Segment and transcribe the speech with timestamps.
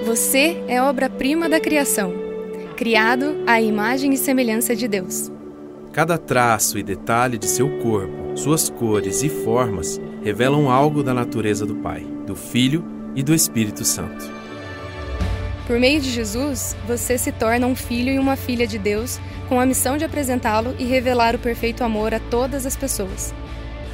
[0.00, 2.12] Você é obra-prima da criação,
[2.76, 5.30] criado à imagem e semelhança de Deus.
[5.92, 11.64] Cada traço e detalhe de seu corpo, suas cores e formas revelam algo da natureza
[11.64, 12.84] do Pai, do Filho
[13.14, 14.28] e do Espírito Santo.
[15.68, 19.60] Por meio de Jesus, você se torna um filho e uma filha de Deus com
[19.60, 23.32] a missão de apresentá-lo e revelar o perfeito amor a todas as pessoas.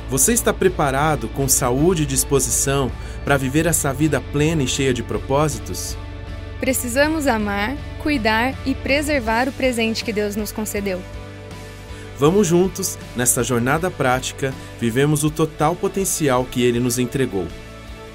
[0.08, 2.90] Você está preparado com saúde e disposição
[3.28, 5.98] para viver essa vida plena e cheia de propósitos?
[6.58, 10.98] Precisamos amar, cuidar e preservar o presente que Deus nos concedeu.
[12.18, 17.46] Vamos juntos, nesta jornada prática, vivemos o total potencial que Ele nos entregou.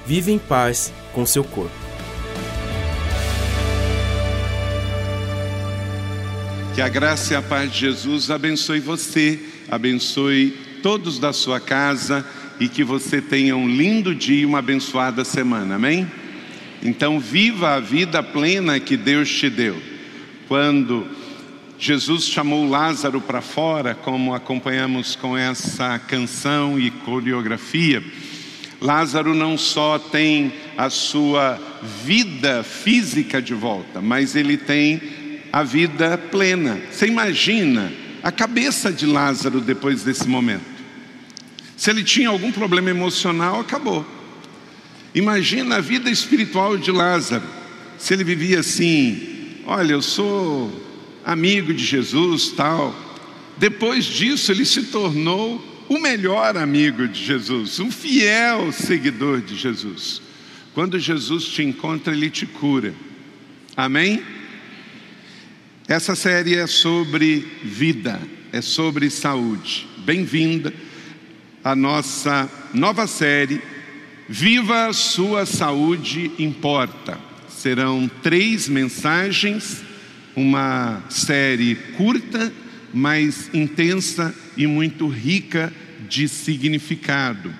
[0.04, 1.70] Vive em paz com seu corpo.
[6.74, 9.38] Que a graça e a paz de Jesus abençoe você,
[9.70, 12.26] abençoe todos da sua casa
[12.60, 16.06] e que você tenha um lindo dia e uma abençoada semana, amém?
[16.82, 19.76] Então, viva a vida plena que Deus te deu.
[20.46, 21.06] Quando
[21.78, 28.02] Jesus chamou Lázaro para fora, como acompanhamos com essa canção e coreografia,
[28.80, 31.58] Lázaro não só tem a sua
[32.04, 35.00] vida física de volta, mas ele tem
[35.52, 36.80] a vida plena.
[36.90, 37.92] Você imagina
[38.22, 40.73] a cabeça de Lázaro depois desse momento?
[41.76, 44.06] Se ele tinha algum problema emocional, acabou.
[45.14, 47.44] Imagina a vida espiritual de Lázaro.
[47.98, 50.82] Se ele vivia assim, olha, eu sou
[51.24, 52.94] amigo de Jesus, tal.
[53.56, 60.20] Depois disso, ele se tornou o melhor amigo de Jesus, um fiel seguidor de Jesus.
[60.74, 62.94] Quando Jesus te encontra, ele te cura.
[63.76, 64.22] Amém?
[65.86, 68.20] Essa série é sobre vida,
[68.50, 69.86] é sobre saúde.
[69.98, 70.72] Bem-vinda
[71.64, 73.58] a nossa nova série
[74.28, 77.18] Viva Sua Saúde Importa.
[77.48, 79.82] Serão três mensagens,
[80.36, 82.52] uma série curta,
[82.92, 85.72] mas intensa e muito rica
[86.06, 87.50] de significado.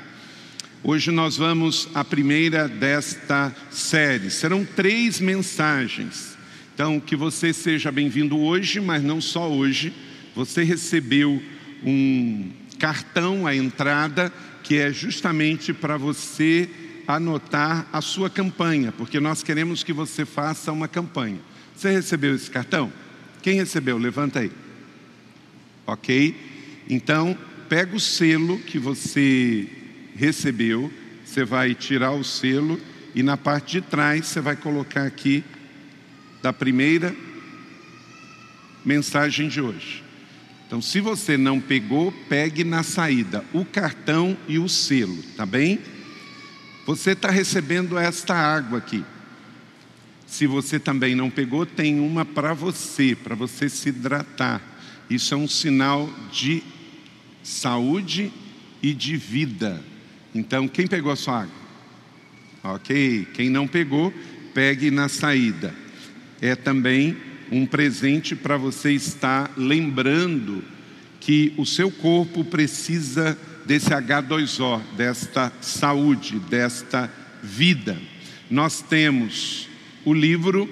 [0.83, 4.31] Hoje nós vamos à primeira desta série.
[4.31, 6.37] Serão três mensagens.
[6.75, 9.95] Então, que você seja bem-vindo hoje, mas não só hoje.
[10.35, 11.43] Você recebeu
[11.83, 16.69] um cartão à entrada, que é justamente para você
[17.07, 21.39] anotar a sua campanha, porque nós queremos que você faça uma campanha.
[21.77, 22.93] Você recebeu esse cartão?
[23.43, 23.99] Quem recebeu?
[23.99, 24.51] Levanta aí.
[25.87, 26.35] Ok?
[26.89, 27.37] Então,
[27.69, 29.69] pega o selo que você
[30.15, 30.91] recebeu,
[31.25, 32.81] você vai tirar o selo
[33.15, 35.45] e na parte de trás você vai colocar aqui
[36.43, 37.15] da primeira
[38.85, 40.04] mensagem de hoje.
[40.75, 45.79] Então, se você não pegou, pegue na saída o cartão e o selo, tá bem?
[46.85, 49.05] Você está recebendo esta água aqui.
[50.27, 54.61] Se você também não pegou, tem uma para você, para você se hidratar.
[55.09, 56.61] Isso é um sinal de
[57.41, 58.33] saúde
[58.83, 59.81] e de vida.
[60.35, 61.55] Então, quem pegou a sua água?
[62.65, 63.29] Ok.
[63.33, 64.13] Quem não pegou,
[64.53, 65.73] pegue na saída.
[66.43, 67.17] É também
[67.51, 70.63] um presente para você estar lembrando
[71.21, 77.11] que o seu corpo precisa desse H2O, desta saúde, desta
[77.43, 77.97] vida.
[78.51, 79.69] Nós temos
[80.05, 80.69] o livro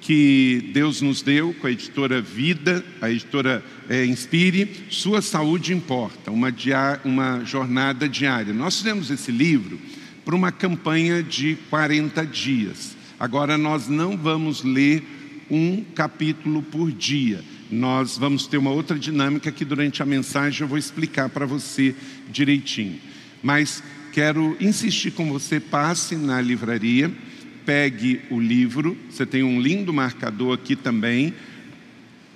[0.00, 6.30] que Deus nos deu com a editora Vida, a editora é, Inspire, Sua Saúde Importa,
[6.30, 8.52] uma, diar, uma jornada diária.
[8.52, 9.80] Nós fizemos esse livro
[10.24, 12.96] para uma campanha de 40 dias.
[13.18, 15.02] Agora nós não vamos ler
[15.50, 17.42] um capítulo por dia.
[17.70, 21.94] Nós vamos ter uma outra dinâmica que durante a mensagem eu vou explicar para você
[22.30, 22.98] direitinho.
[23.42, 27.10] Mas quero insistir com você, passe na livraria,
[27.64, 31.34] pegue o livro, você tem um lindo marcador aqui também.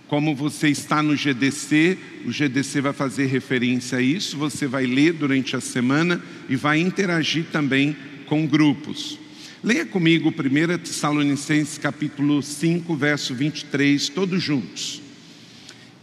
[0.09, 1.97] Como você está no GDC,
[2.27, 6.81] o GDC vai fazer referência a isso, você vai ler durante a semana e vai
[6.81, 7.97] interagir também
[8.27, 9.19] com grupos.
[9.62, 15.03] Leia comigo 1 Tessalonicenses capítulo 5, verso 23, todos juntos.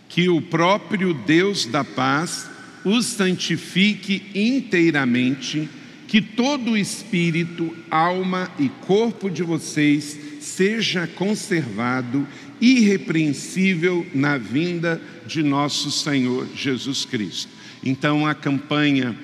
[0.08, 2.48] Que o próprio Deus da paz
[2.86, 5.68] os santifique inteiramente,
[6.08, 12.28] que todo o espírito, alma e corpo de vocês seja conservado
[12.62, 17.50] irrepreensível na vinda de nosso Senhor Jesus Cristo.
[17.84, 19.18] Então, a campanha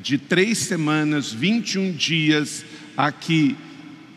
[0.00, 2.64] de três semanas, 21 dias,
[2.96, 3.56] aqui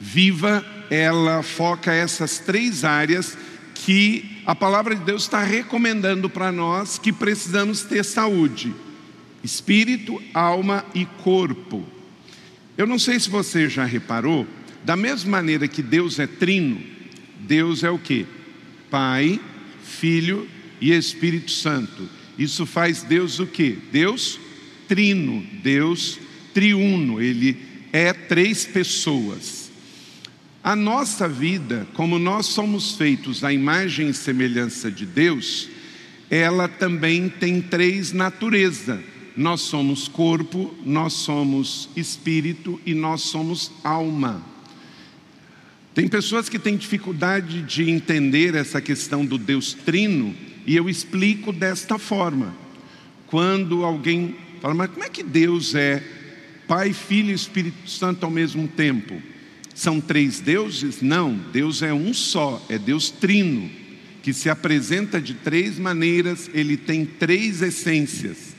[0.05, 3.35] viva, ela foca essas três áreas
[3.73, 8.73] que a palavra de Deus está recomendando para nós que precisamos ter saúde:
[9.43, 11.83] espírito, alma e corpo.
[12.77, 14.45] Eu não sei se você já reparou,
[14.83, 16.79] Da mesma maneira que Deus é trino,
[17.39, 18.27] Deus é o que?
[18.91, 19.39] Pai,
[19.83, 20.47] Filho
[20.79, 22.07] e Espírito Santo.
[22.37, 23.79] Isso faz Deus o que?
[23.91, 24.39] Deus
[24.87, 26.19] trino, Deus
[26.53, 27.57] triuno, ele
[27.91, 29.64] é três pessoas.
[30.65, 35.69] A nossa vida, como nós somos feitos à imagem e semelhança de Deus,
[36.27, 38.99] ela também tem três naturezas.
[39.37, 44.43] Nós somos corpo, nós somos espírito e nós somos alma.
[45.93, 50.33] Tem pessoas que têm dificuldade de entender essa questão do Deus trino,
[50.65, 52.55] e eu explico desta forma.
[53.27, 56.01] Quando alguém fala, mas como é que Deus é
[56.67, 59.34] Pai, Filho e Espírito Santo ao mesmo tempo?
[59.75, 61.01] São três deuses?
[61.01, 63.69] Não, Deus é um só, é Deus trino,
[64.23, 68.55] que se apresenta de três maneiras, ele tem três essências.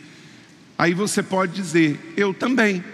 [0.78, 2.84] Aí você pode dizer, eu também.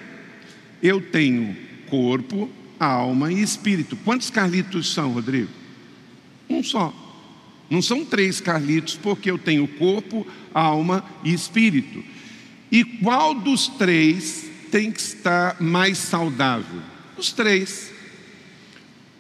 [0.81, 1.57] Eu tenho
[1.91, 2.49] corpo,
[2.79, 3.97] alma e espírito.
[3.97, 5.51] Quantos Carlitos são, Rodrigo?
[6.49, 6.95] Um só.
[7.69, 12.05] Não são três Carlitos, porque eu tenho corpo, alma e espírito.
[12.71, 16.81] E qual dos três tem que estar mais saudável?
[17.17, 17.92] Os três.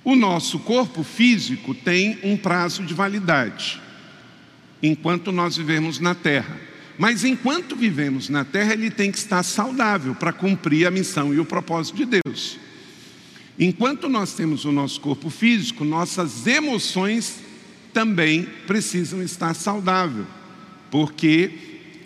[0.04, 3.80] O nosso corpo físico tem um prazo de validade,
[4.82, 6.58] enquanto nós vivemos na terra.
[6.98, 11.40] Mas enquanto vivemos na terra, ele tem que estar saudável para cumprir a missão e
[11.40, 12.58] o propósito de Deus.
[13.58, 17.40] Enquanto nós temos o nosso corpo físico, nossas emoções
[17.92, 20.26] também precisam estar saudáveis,
[20.90, 21.50] porque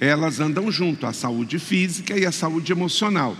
[0.00, 3.36] elas andam junto, a saúde física e a saúde emocional.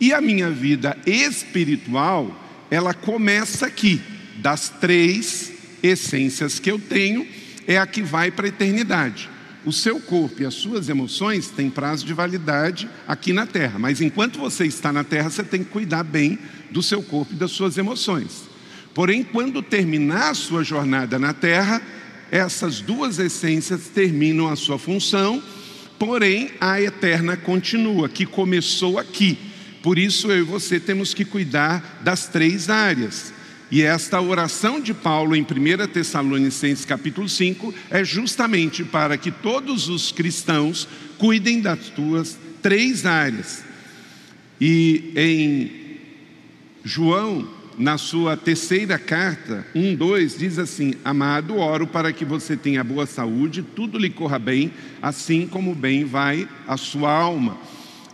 [0.00, 2.34] E a minha vida espiritual,
[2.70, 4.00] ela começa aqui,
[4.38, 5.52] das três
[5.82, 7.26] essências que eu tenho,
[7.66, 9.28] é a que vai para a eternidade.
[9.64, 14.00] O seu corpo e as suas emoções têm prazo de validade aqui na terra, mas
[14.00, 16.38] enquanto você está na terra, você tem que cuidar bem
[16.70, 18.48] do seu corpo e das suas emoções.
[18.94, 21.82] Porém, quando terminar a sua jornada na terra,
[22.30, 25.42] essas duas essências terminam a sua função,
[25.98, 29.36] porém a eterna continua, que começou aqui.
[29.82, 33.32] Por isso eu e você temos que cuidar das três áreas.
[33.70, 39.88] E esta oração de Paulo em 1 Tessalonicenses capítulo 5 é justamente para que todos
[39.88, 43.62] os cristãos cuidem das suas três áreas.
[44.60, 45.70] E em
[46.84, 47.48] João
[47.78, 53.06] na sua terceira carta, 1, 2, diz assim: Amado, oro para que você tenha boa
[53.06, 57.56] saúde, tudo lhe corra bem, assim como bem vai a sua alma.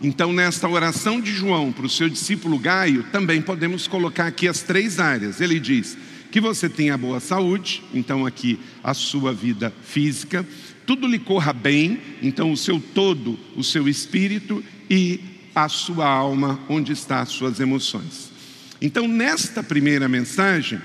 [0.01, 4.61] Então, nesta oração de João para o seu discípulo Gaio, também podemos colocar aqui as
[4.61, 5.41] três áreas.
[5.41, 5.97] Ele diz
[6.31, 10.45] que você tenha boa saúde, então aqui a sua vida física,
[10.85, 15.19] tudo lhe corra bem, então o seu todo, o seu espírito e
[15.55, 18.31] a sua alma, onde estão as suas emoções.
[18.79, 20.79] Então, nesta primeira mensagem,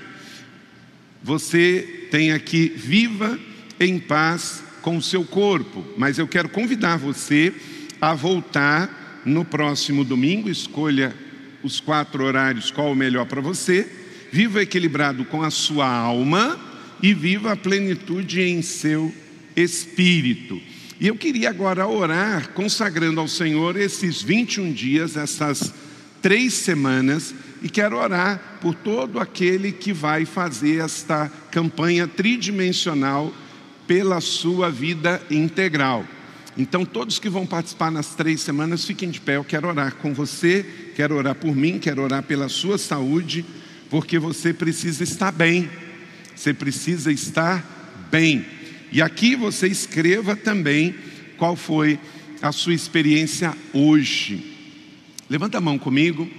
[1.21, 3.39] você tem aqui viva
[3.79, 7.53] em paz com o seu corpo, mas eu quero convidar você
[8.01, 11.15] a voltar no próximo domingo, escolha
[11.63, 13.89] os quatro horários, qual o melhor para você.
[14.31, 16.59] Viva equilibrado com a sua alma
[17.01, 19.13] e viva a plenitude em seu
[19.55, 20.59] espírito.
[20.99, 25.73] E eu queria agora orar, consagrando ao Senhor esses 21 dias, essas
[26.21, 33.33] três semanas e quero orar por todo aquele que vai fazer esta campanha tridimensional
[33.87, 36.05] pela sua vida integral.
[36.57, 39.37] Então, todos que vão participar nas três semanas, fiquem de pé.
[39.37, 40.63] Eu quero orar com você,
[40.95, 43.43] quero orar por mim, quero orar pela sua saúde,
[43.89, 45.69] porque você precisa estar bem.
[46.35, 48.45] Você precisa estar bem.
[48.91, 50.93] E aqui você escreva também
[51.37, 51.99] qual foi
[52.41, 54.53] a sua experiência hoje.
[55.27, 56.29] Levanta a mão comigo.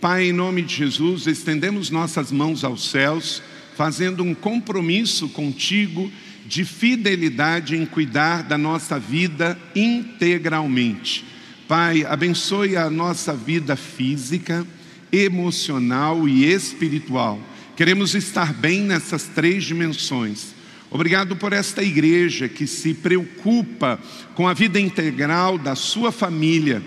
[0.00, 3.42] Pai, em nome de Jesus, estendemos nossas mãos aos céus,
[3.76, 6.10] fazendo um compromisso contigo
[6.48, 11.22] de fidelidade em cuidar da nossa vida integralmente.
[11.68, 14.66] Pai, abençoe a nossa vida física,
[15.12, 17.38] emocional e espiritual.
[17.76, 20.54] Queremos estar bem nessas três dimensões.
[20.90, 24.00] Obrigado por esta igreja que se preocupa
[24.34, 26.82] com a vida integral da sua família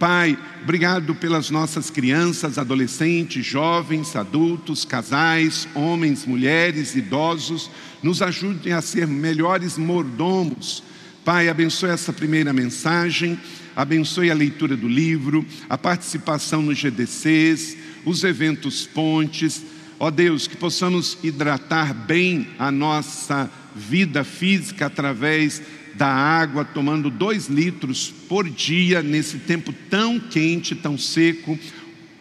[0.00, 7.70] Pai, obrigado pelas nossas crianças, adolescentes, jovens, adultos, casais, homens, mulheres, idosos.
[8.02, 10.82] Nos ajudem a ser melhores mordomos.
[11.22, 13.38] Pai, abençoe essa primeira mensagem,
[13.76, 17.76] abençoe a leitura do livro, a participação nos GDCs,
[18.06, 19.62] os eventos pontes.
[19.98, 25.60] Ó Deus, que possamos hidratar bem a nossa vida física através
[25.94, 31.58] da água, tomando dois litros por dia nesse tempo tão quente, tão seco.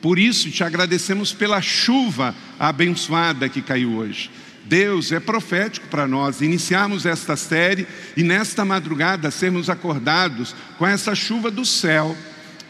[0.02, 4.30] Por isso te agradecemos pela chuva abençoada que caiu hoje.
[4.66, 11.16] Deus é profético para nós iniciarmos esta série e nesta madrugada sermos acordados com essa
[11.16, 12.16] chuva do céu.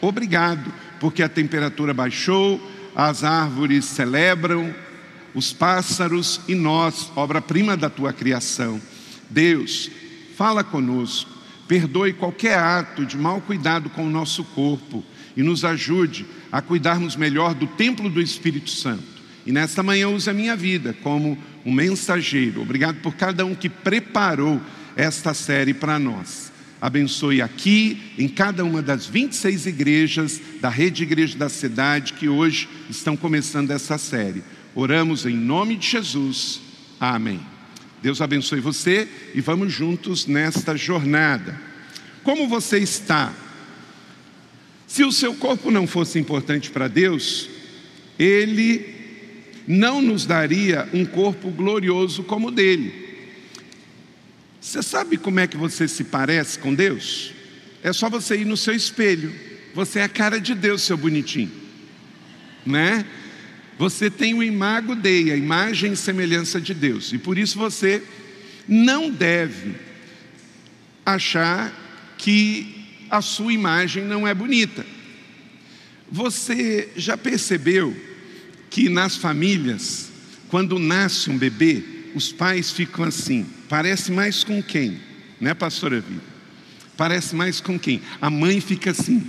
[0.00, 2.58] Obrigado, porque a temperatura baixou,
[2.96, 4.74] as árvores celebram,
[5.34, 8.80] os pássaros e nós, obra-prima da tua criação.
[9.28, 9.90] Deus,
[10.40, 11.30] fala conosco,
[11.68, 15.04] perdoe qualquer ato de mau cuidado com o nosso corpo
[15.36, 19.04] e nos ajude a cuidarmos melhor do templo do Espírito Santo.
[19.44, 22.62] E nesta manhã use a minha vida como um mensageiro.
[22.62, 24.58] Obrigado por cada um que preparou
[24.96, 26.50] esta série para nós.
[26.80, 32.66] Abençoe aqui, em cada uma das 26 igrejas da rede Igreja da Cidade que hoje
[32.88, 34.42] estão começando essa série.
[34.74, 36.62] Oramos em nome de Jesus.
[36.98, 37.49] Amém.
[38.02, 41.60] Deus abençoe você e vamos juntos nesta jornada.
[42.22, 43.32] Como você está?
[44.86, 47.48] Se o seu corpo não fosse importante para Deus,
[48.18, 48.94] Ele
[49.66, 53.08] não nos daria um corpo glorioso como o dele.
[54.60, 57.32] Você sabe como é que você se parece com Deus?
[57.82, 59.32] É só você ir no seu espelho.
[59.74, 61.50] Você é a cara de Deus, seu bonitinho.
[62.66, 63.06] Né?
[63.80, 67.14] Você tem o imago Dei, a imagem e semelhança de Deus.
[67.14, 68.02] E por isso você
[68.68, 69.74] não deve
[71.04, 71.72] achar
[72.18, 74.84] que a sua imagem não é bonita.
[76.12, 77.96] Você já percebeu
[78.68, 80.10] que nas famílias,
[80.48, 81.82] quando nasce um bebê,
[82.14, 85.00] os pais ficam assim, parece mais com quem?
[85.40, 86.20] Né, pastora Vida?
[86.98, 88.02] Parece mais com quem?
[88.20, 89.26] A mãe fica assim,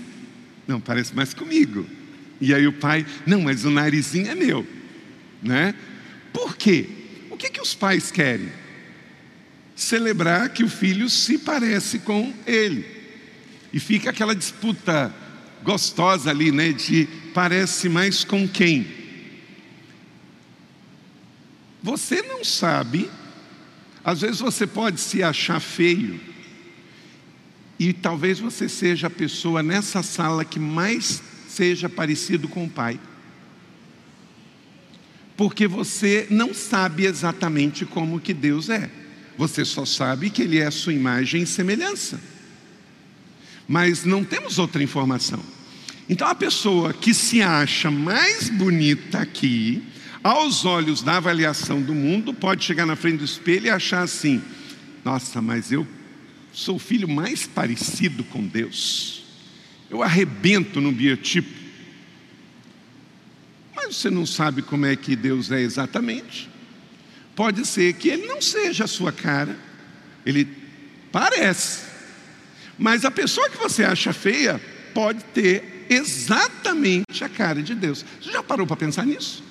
[0.68, 2.01] não, parece mais comigo.
[2.42, 4.68] E aí o pai, não, mas o narizinho é meu,
[5.44, 5.76] né?
[6.34, 6.90] Por quê?
[7.30, 8.52] O que que os pais querem?
[9.76, 12.84] Celebrar que o filho se parece com ele.
[13.72, 15.14] E fica aquela disputa
[15.64, 18.88] gostosa ali, né, de parece mais com quem?
[21.84, 23.10] Você não sabe,
[24.04, 26.20] às vezes você pode se achar feio,
[27.80, 33.00] e talvez você seja a pessoa nessa sala que mais seja parecido com o Pai.
[35.36, 38.90] Porque você não sabe exatamente como que Deus é.
[39.38, 42.20] Você só sabe que Ele é a sua imagem e semelhança.
[43.68, 45.42] Mas não temos outra informação.
[46.08, 49.84] Então a pessoa que se acha mais bonita aqui,
[50.24, 54.42] aos olhos da avaliação do mundo, pode chegar na frente do espelho e achar assim:
[55.04, 55.88] nossa, mas eu
[56.52, 59.21] sou o filho mais parecido com Deus.
[59.92, 61.52] Eu arrebento no biotipo.
[63.76, 66.50] Mas você não sabe como é que Deus é exatamente.
[67.36, 69.60] Pode ser que ele não seja a sua cara,
[70.26, 70.48] ele
[71.12, 71.82] parece.
[72.80, 74.62] Mas a pessoa que você acha feia
[74.94, 78.06] pode ter exatamente a cara de Deus.
[78.22, 79.44] Você já parou para pensar nisso?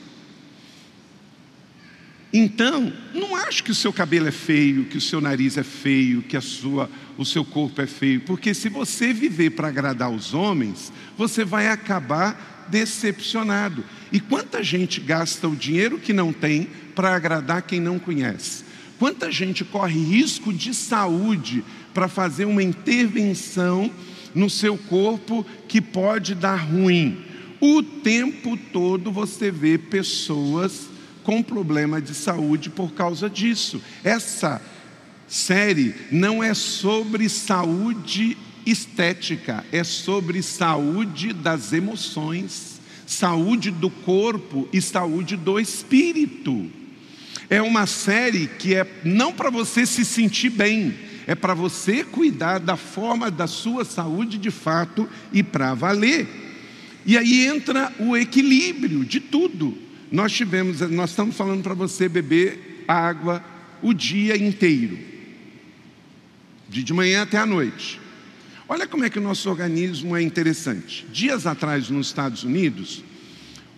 [2.32, 6.22] Então, não acho que o seu cabelo é feio, que o seu nariz é feio,
[6.22, 10.32] que a sua, o seu corpo é feio, porque se você viver para agradar os
[10.32, 13.84] homens, você vai acabar decepcionado.
[14.12, 18.64] E quanta gente gasta o dinheiro que não tem para agradar quem não conhece?
[18.96, 23.90] Quanta gente corre risco de saúde para fazer uma intervenção
[24.32, 27.24] no seu corpo que pode dar ruim?
[27.60, 30.89] O tempo todo você vê pessoas
[31.22, 33.80] com problema de saúde por causa disso.
[34.02, 34.60] Essa
[35.26, 38.36] série não é sobre saúde
[38.66, 46.70] estética, é sobre saúde das emoções, saúde do corpo e saúde do espírito.
[47.48, 50.94] É uma série que é não para você se sentir bem,
[51.26, 56.28] é para você cuidar da forma da sua saúde de fato e para valer.
[57.04, 59.76] E aí entra o equilíbrio de tudo.
[60.10, 63.44] Nós tivemos, nós estamos falando para você beber água
[63.80, 64.98] o dia inteiro,
[66.68, 68.00] de, de manhã até a noite.
[68.68, 71.06] Olha como é que o nosso organismo é interessante.
[71.12, 73.02] Dias atrás, nos Estados Unidos,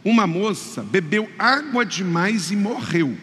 [0.05, 3.17] uma moça bebeu água demais e morreu.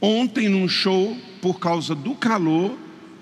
[0.00, 2.78] Ontem, num show, por causa do calor,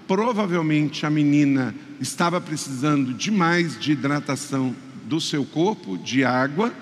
[0.07, 6.73] provavelmente a menina estava precisando demais de hidratação do seu corpo, de água,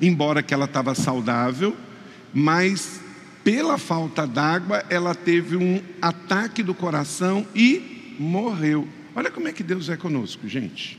[0.00, 1.76] embora que ela estava saudável,
[2.32, 3.00] mas
[3.44, 8.86] pela falta d'água ela teve um ataque do coração e morreu.
[9.14, 10.98] Olha como é que Deus é conosco, gente.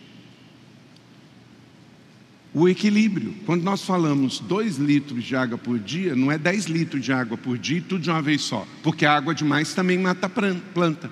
[2.54, 3.36] O equilíbrio.
[3.46, 7.38] Quando nós falamos dois litros de água por dia, não é 10 litros de água
[7.38, 11.12] por dia, tudo de uma vez só, porque a água demais também mata a planta.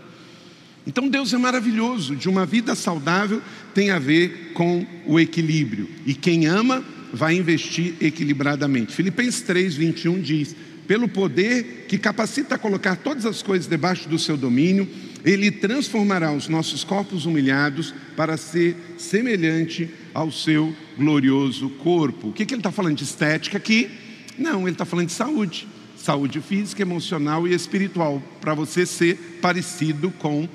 [0.88, 3.41] Então Deus é maravilhoso, de uma vida saudável
[3.74, 5.88] tem a ver com o equilíbrio.
[6.06, 8.93] E quem ama vai investir equilibradamente.
[8.93, 10.55] Filipenses 3, 21 diz:
[10.87, 14.87] pelo poder que capacita a colocar todas as coisas debaixo do seu domínio,
[15.25, 22.29] ele transformará os nossos corpos humilhados para ser semelhante ao seu glorioso corpo.
[22.29, 23.89] O que, que ele está falando de estética aqui?
[24.37, 25.67] Não, ele está falando de saúde.
[25.97, 30.47] Saúde física, emocional e espiritual, para você ser parecido com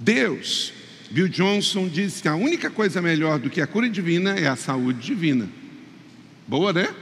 [0.00, 0.72] Deus.
[1.10, 4.56] Bill Johnson disse que a única coisa melhor do que a cura divina é a
[4.56, 5.57] saúde divina.
[6.48, 6.94] Boa, né?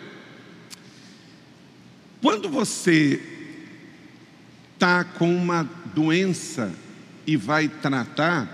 [2.21, 3.23] Quando você
[4.75, 5.63] está com uma
[5.95, 6.75] doença
[7.25, 8.51] e vai tratar,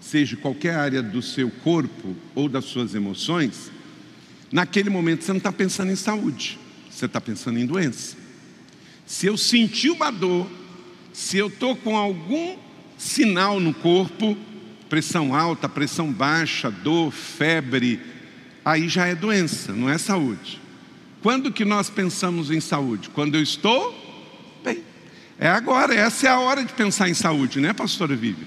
[0.00, 3.72] seja qualquer área do seu corpo ou das suas emoções,
[4.52, 6.56] naquele momento você não está pensando em saúde,
[6.88, 8.16] você está pensando em doença.
[9.04, 10.48] Se eu sentir uma dor,
[11.12, 12.56] se eu estou com algum
[12.96, 14.38] sinal no corpo,
[14.88, 18.11] pressão alta, pressão baixa, dor, febre,
[18.64, 20.60] aí já é doença, não é saúde.
[21.22, 23.08] Quando que nós pensamos em saúde?
[23.10, 23.94] Quando eu estou
[24.64, 24.82] bem.
[25.38, 28.46] É agora, essa é a hora de pensar em saúde, né, pastora Vivi?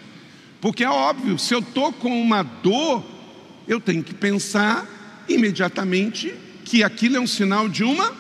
[0.61, 3.03] Porque é óbvio, se eu estou com uma dor,
[3.67, 8.11] eu tenho que pensar imediatamente que aquilo é um sinal de uma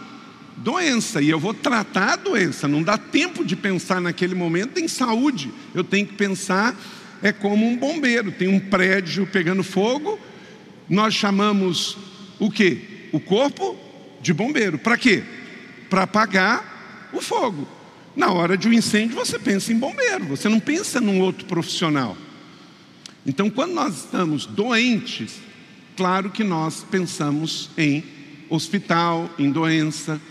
[0.57, 2.67] doença e eu vou tratar a doença.
[2.67, 5.51] Não dá tempo de pensar naquele momento em saúde.
[5.73, 6.75] Eu tenho que pensar
[7.21, 10.19] é como um bombeiro, tem um prédio pegando fogo,
[10.89, 11.97] nós chamamos
[12.39, 13.09] o que?
[13.11, 13.77] O corpo
[14.21, 14.77] de bombeiro.
[14.77, 15.23] Para quê?
[15.89, 17.67] Para apagar o fogo.
[18.15, 22.15] Na hora de um incêndio, você pensa em bombeiro, você não pensa num outro profissional.
[23.25, 25.35] Então, quando nós estamos doentes,
[25.97, 28.03] claro que nós pensamos em
[28.49, 30.21] hospital, em doença,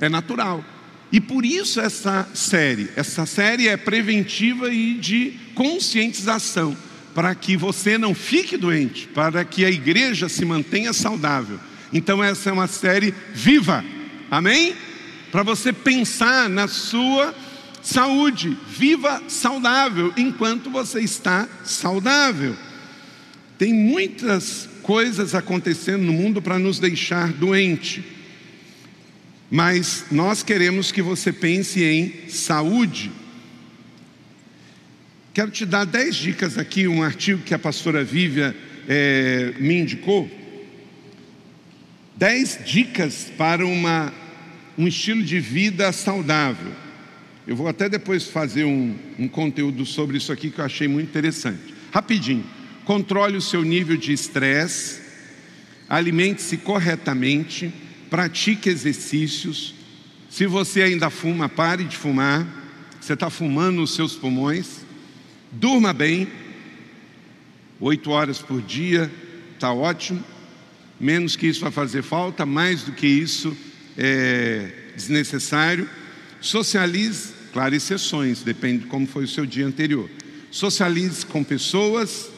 [0.00, 0.64] é natural.
[1.10, 6.76] E por isso essa série, essa série é preventiva e de conscientização,
[7.16, 11.58] para que você não fique doente, para que a igreja se mantenha saudável.
[11.90, 13.82] Então essa é uma série viva.
[14.30, 14.76] Amém?
[15.32, 17.34] Para você pensar na sua
[17.82, 22.54] saúde, viva saudável enquanto você está saudável.
[23.56, 28.04] Tem muitas coisas acontecendo no mundo para nos deixar doente.
[29.50, 33.10] Mas nós queremos que você pense em saúde.
[35.36, 38.56] Quero te dar dez dicas aqui, um artigo que a pastora Vívia
[38.88, 40.30] é, me indicou.
[42.16, 44.14] Dez dicas para uma,
[44.78, 46.72] um estilo de vida saudável.
[47.46, 51.10] Eu vou até depois fazer um, um conteúdo sobre isso aqui que eu achei muito
[51.10, 51.74] interessante.
[51.92, 52.46] Rapidinho.
[52.86, 55.02] Controle o seu nível de estresse,
[55.86, 57.70] alimente-se corretamente
[58.08, 59.74] pratique exercícios.
[60.30, 62.64] Se você ainda fuma, pare de fumar.
[62.98, 64.85] Você está fumando os seus pulmões.
[65.52, 66.28] Durma bem.
[67.80, 69.10] Oito horas por dia
[69.54, 70.22] está ótimo.
[70.98, 73.56] Menos que isso vai fazer falta, mais do que isso
[73.96, 75.88] é desnecessário.
[76.40, 80.08] Socialize, claro, exceções, depende de como foi o seu dia anterior.
[80.50, 82.30] Socialize com pessoas,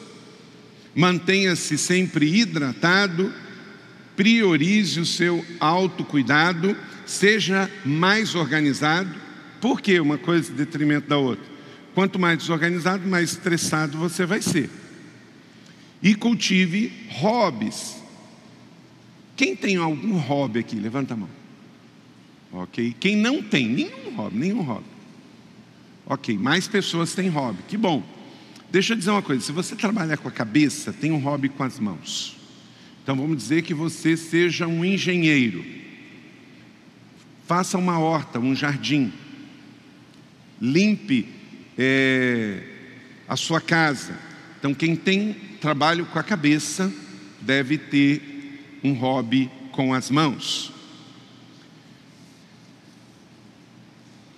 [0.93, 3.33] mantenha-se sempre hidratado
[4.19, 9.09] priorize o seu autocuidado, seja mais organizado,
[9.61, 11.45] porque uma coisa em detrimento da outra.
[11.93, 14.69] Quanto mais desorganizado, mais estressado você vai ser.
[16.01, 17.97] E cultive hobbies.
[19.35, 20.75] Quem tem algum hobby aqui?
[20.75, 21.29] Levanta a mão.
[22.51, 22.95] Ok.
[22.99, 24.85] Quem não tem nenhum hobby, nenhum hobby.
[26.05, 26.37] Ok.
[26.37, 27.59] Mais pessoas têm hobby.
[27.67, 28.03] Que bom.
[28.71, 31.63] Deixa eu dizer uma coisa: se você trabalhar com a cabeça, tem um hobby com
[31.63, 32.37] as mãos.
[33.03, 35.65] Então vamos dizer que você seja um engenheiro.
[37.47, 39.11] Faça uma horta, um jardim.
[40.61, 41.38] Limpe
[41.81, 42.57] é,
[43.25, 44.13] a sua casa.
[44.59, 46.91] Então quem tem trabalho com a cabeça
[47.39, 50.73] deve ter um hobby com as mãos.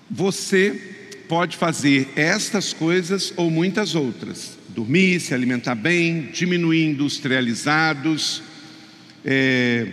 [0.09, 8.43] Você pode fazer estas coisas ou muitas outras: dormir, se alimentar bem, diminuir industrializados,
[9.25, 9.87] é,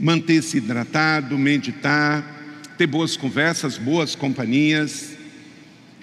[0.00, 5.13] manter-se hidratado, meditar, ter boas conversas, boas companhias,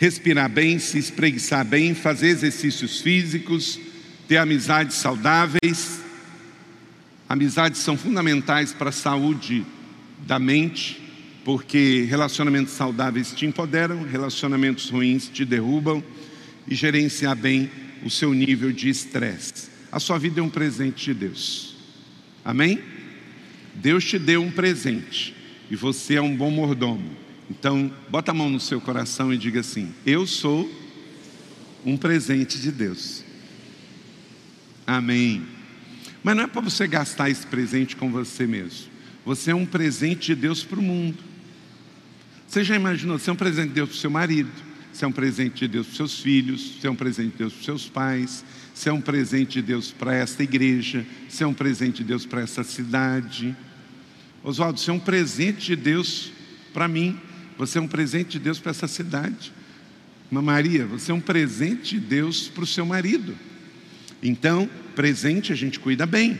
[0.01, 3.79] respirar bem, se espreguiçar bem, fazer exercícios físicos,
[4.27, 6.01] ter amizades saudáveis.
[7.29, 9.63] Amizades são fundamentais para a saúde
[10.25, 10.99] da mente,
[11.45, 16.03] porque relacionamentos saudáveis te empoderam, relacionamentos ruins te derrubam
[16.67, 17.69] e gerenciar bem
[18.03, 19.69] o seu nível de estresse.
[19.91, 21.75] A sua vida é um presente de Deus.
[22.43, 22.81] Amém?
[23.75, 25.35] Deus te deu um presente
[25.69, 27.20] e você é um bom mordomo.
[27.51, 30.71] Então, bota a mão no seu coração e diga assim: Eu sou
[31.85, 33.25] um presente de Deus.
[34.87, 35.45] Amém.
[36.23, 38.89] Mas não é para você gastar esse presente com você mesmo.
[39.25, 41.17] Você é um presente de Deus para o mundo.
[42.47, 43.19] Você já imaginou?
[43.19, 44.51] Você é um presente de Deus para o seu marido,
[44.93, 47.37] você é um presente de Deus para os seus filhos, você é um presente de
[47.37, 51.43] Deus para os seus pais, você é um presente de Deus para esta igreja, você
[51.43, 53.53] é um presente de Deus para essa cidade.
[54.41, 56.31] Oswaldo, você é um presente de Deus
[56.73, 57.19] para mim,
[57.61, 59.53] você é um presente de Deus para essa cidade.
[60.31, 63.37] Uma Maria, você é um presente de Deus para o seu marido.
[64.23, 66.39] Então, presente a gente cuida bem.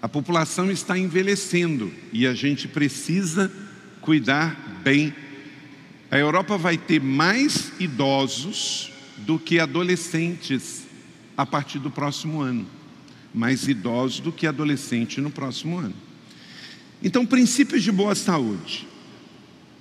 [0.00, 3.50] A população está envelhecendo e a gente precisa
[4.00, 5.12] cuidar bem.
[6.12, 10.84] A Europa vai ter mais idosos do que adolescentes
[11.36, 12.68] a partir do próximo ano.
[13.34, 15.94] Mais idosos do que adolescente no próximo ano.
[17.02, 18.89] Então, princípios de boa saúde.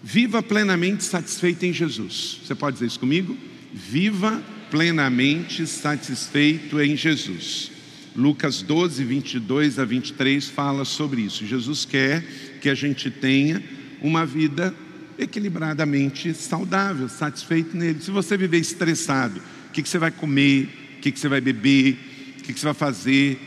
[0.02, 2.40] Viva plenamente satisfeito em Jesus.
[2.44, 3.38] Você pode dizer isso comigo?
[3.74, 7.72] Viva plenamente satisfeito em Jesus.
[8.16, 11.46] Lucas 12, 22 a 23 fala sobre isso.
[11.46, 12.24] Jesus quer
[12.62, 13.64] que a gente tenha
[14.02, 14.74] uma vida
[15.18, 18.02] equilibradamente saudável, satisfeito nele.
[18.02, 21.42] Se você viver estressado, o que, que você vai comer, o que, que você vai
[21.42, 21.98] beber,
[22.40, 23.40] o que, que você vai fazer,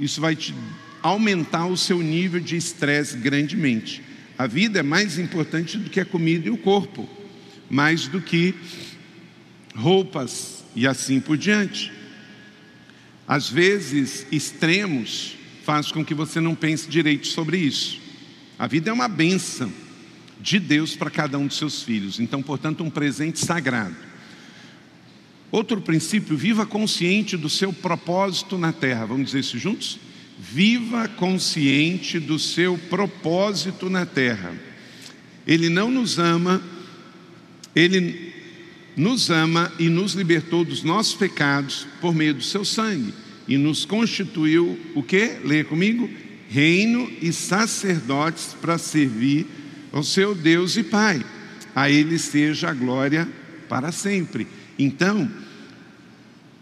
[0.00, 0.54] isso vai te
[1.02, 4.02] aumentar o seu nível de estresse grandemente.
[4.36, 7.08] A vida é mais importante do que a comida e o corpo,
[7.70, 8.54] mais do que
[9.74, 11.92] roupas e assim por diante.
[13.26, 17.98] Às vezes, extremos faz com que você não pense direito sobre isso.
[18.58, 19.72] A vida é uma bênção
[20.40, 23.96] de Deus para cada um dos seus filhos, então, portanto, um presente sagrado.
[25.50, 29.06] Outro princípio, viva consciente do seu propósito na terra.
[29.06, 29.98] Vamos dizer isso juntos?
[30.38, 34.52] Viva consciente do seu propósito na terra.
[35.46, 36.62] Ele não nos ama,
[37.74, 38.32] ele
[38.96, 43.12] nos ama e nos libertou dos nossos pecados por meio do seu sangue
[43.46, 45.38] e nos constituiu o que?
[45.44, 46.08] Leia comigo:
[46.48, 49.46] reino e sacerdotes para servir
[49.92, 51.24] ao seu Deus e Pai.
[51.74, 53.28] A Ele seja a glória
[53.68, 54.46] para sempre.
[54.78, 55.30] Então,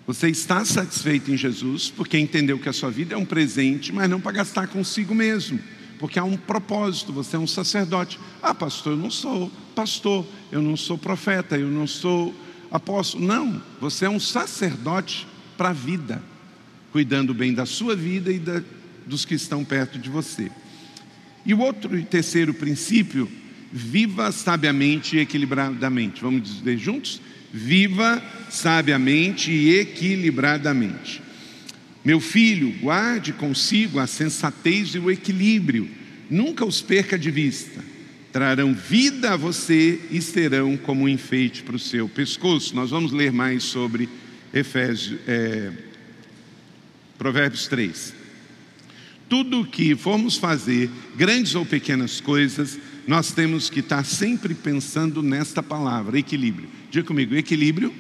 [0.07, 4.11] você está satisfeito em Jesus porque entendeu que a sua vida é um presente, mas
[4.11, 5.61] não para gastar consigo mesmo,
[5.99, 7.13] porque há um propósito.
[7.13, 8.19] Você é um sacerdote.
[8.43, 12.35] Ah, pastor, eu não sou pastor, eu não sou profeta, eu não sou
[12.71, 13.25] apóstolo.
[13.25, 16.23] Não, você é um sacerdote para a vida,
[16.91, 18.61] cuidando bem da sua vida e da,
[19.07, 20.51] dos que estão perto de você.
[21.47, 23.31] E o outro e terceiro princípio,
[23.73, 26.21] viva sabiamente e equilibradamente.
[26.21, 27.21] Vamos dizer juntos?
[27.53, 31.23] Viva sabiamente e equilibradamente.
[32.05, 35.89] Meu filho, guarde consigo a sensatez e o equilíbrio,
[36.31, 37.93] nunca os perca de vista
[38.33, 42.75] trarão vida a você e serão como um enfeite para o seu pescoço.
[42.75, 44.09] Nós vamos ler mais sobre
[44.55, 45.71] Efésios, é,
[47.19, 48.15] Provérbios 3.
[49.29, 55.23] Tudo o que formos fazer, grandes ou pequenas coisas, nós temos que estar sempre pensando
[55.23, 56.69] nesta palavra, equilíbrio.
[56.91, 57.93] Diga comigo, equilíbrio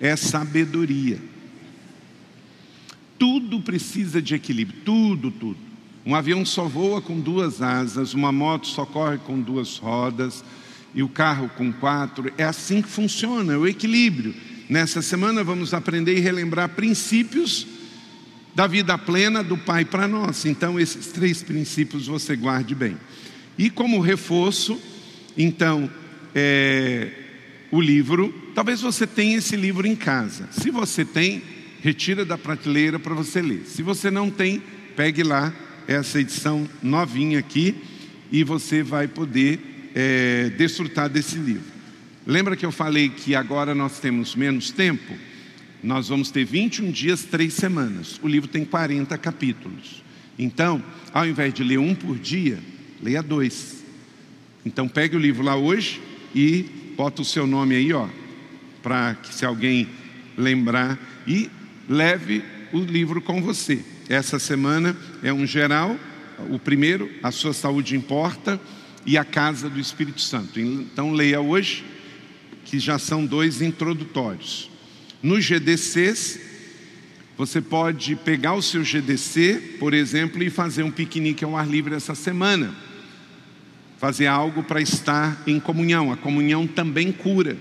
[0.00, 1.18] é sabedoria.
[3.18, 5.58] Tudo precisa de equilíbrio, tudo, tudo.
[6.06, 10.44] Um avião só voa com duas asas, uma moto só corre com duas rodas
[10.94, 12.32] e o carro com quatro.
[12.38, 14.34] É assim que funciona, é o equilíbrio.
[14.68, 17.66] Nessa semana vamos aprender e relembrar princípios
[18.54, 20.44] da vida plena do Pai para nós.
[20.44, 22.96] Então, esses três princípios você guarde bem.
[23.58, 24.80] E como reforço,
[25.36, 25.90] então,
[26.34, 27.10] é,
[27.70, 30.48] o livro, talvez você tenha esse livro em casa.
[30.52, 31.42] Se você tem,
[31.82, 33.64] retira da prateleira para você ler.
[33.66, 34.62] Se você não tem,
[34.96, 35.52] pegue lá
[35.86, 37.74] essa edição novinha aqui
[38.30, 39.58] e você vai poder
[39.94, 41.78] é, desfrutar desse livro.
[42.26, 45.14] Lembra que eu falei que agora nós temos menos tempo?
[45.82, 48.20] Nós vamos ter 21 dias, três semanas.
[48.22, 50.02] O livro tem 40 capítulos.
[50.38, 52.58] Então, ao invés de ler um por dia,
[53.02, 53.84] leia dois.
[54.64, 56.00] Então, pegue o livro lá hoje
[56.34, 56.64] e
[56.96, 58.08] bota o seu nome aí, ó,
[58.82, 59.88] para que se alguém
[60.36, 61.50] lembrar e
[61.88, 63.80] leve o livro com você.
[64.08, 65.98] Essa semana é um geral,
[66.50, 68.60] o primeiro, a sua saúde importa,
[69.06, 70.60] e a casa do Espírito Santo.
[70.60, 71.84] Então leia hoje,
[72.64, 74.70] que já são dois introdutórios.
[75.22, 76.38] No GDCs,
[77.36, 81.94] você pode pegar o seu GDC, por exemplo, e fazer um piquenique ao ar livre
[81.94, 82.74] essa semana.
[83.98, 86.12] Fazer algo para estar em comunhão.
[86.12, 87.56] A comunhão também cura.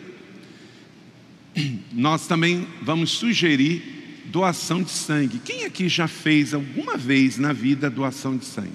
[1.91, 5.39] Nós também vamos sugerir doação de sangue.
[5.39, 8.71] Quem aqui já fez alguma vez na vida doação de sangue?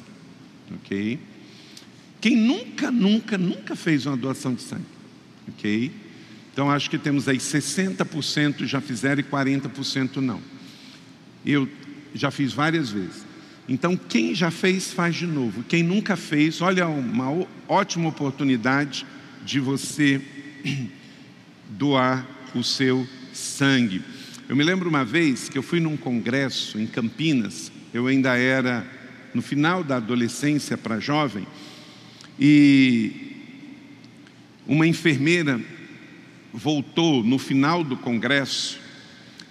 [0.77, 1.19] Ok?
[2.21, 4.85] Quem nunca, nunca, nunca fez uma doação de sangue?
[5.49, 5.93] Ok?
[6.53, 10.41] Então acho que temos aí 60% já fizeram e 40% não.
[11.45, 11.69] Eu
[12.15, 13.32] já fiz várias vezes.
[13.69, 15.63] Então quem já fez, faz de novo.
[15.63, 19.07] Quem nunca fez, olha uma ótima oportunidade
[19.45, 20.21] de você
[21.69, 24.03] doar o seu sangue.
[24.49, 28.85] Eu me lembro uma vez que eu fui num congresso em Campinas, eu ainda era
[29.33, 31.47] no final da adolescência para jovem,
[32.39, 33.33] e
[34.67, 35.61] uma enfermeira
[36.53, 38.79] voltou no final do congresso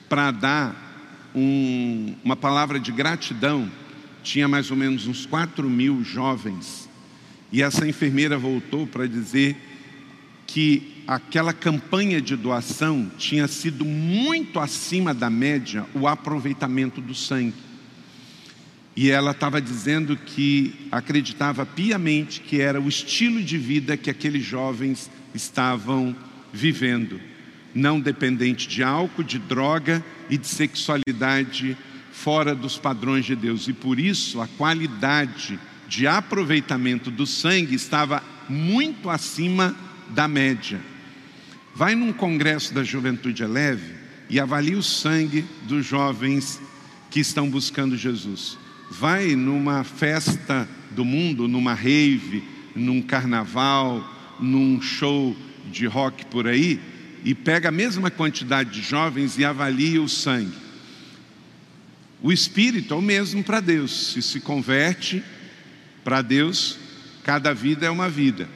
[0.07, 3.71] para dar um, uma palavra de gratidão.
[4.23, 6.89] Tinha mais ou menos uns 4 mil jovens.
[7.51, 9.55] E essa enfermeira voltou para dizer
[10.47, 17.55] que aquela campanha de doação tinha sido muito acima da média o aproveitamento do sangue.
[18.95, 24.43] E ela estava dizendo que acreditava piamente que era o estilo de vida que aqueles
[24.43, 26.15] jovens estavam
[26.51, 27.19] vivendo,
[27.73, 31.77] não dependente de álcool, de droga e de sexualidade
[32.11, 33.67] fora dos padrões de Deus.
[33.67, 39.75] E por isso a qualidade de aproveitamento do sangue estava muito acima
[40.09, 40.79] da média.
[41.73, 43.95] Vai num congresso da Juventude Leve
[44.29, 46.61] e avalie o sangue dos jovens
[47.09, 48.57] que estão buscando Jesus.
[48.89, 52.43] Vai numa festa do mundo, numa rave,
[52.75, 54.03] num carnaval,
[54.39, 55.35] num show
[55.71, 56.79] de rock por aí
[57.23, 60.70] e pega a mesma quantidade de jovens e avalia o sangue.
[62.21, 64.13] O espírito é o mesmo para Deus.
[64.13, 65.23] Se se converte
[66.03, 66.77] para Deus,
[67.23, 68.47] cada vida é uma vida.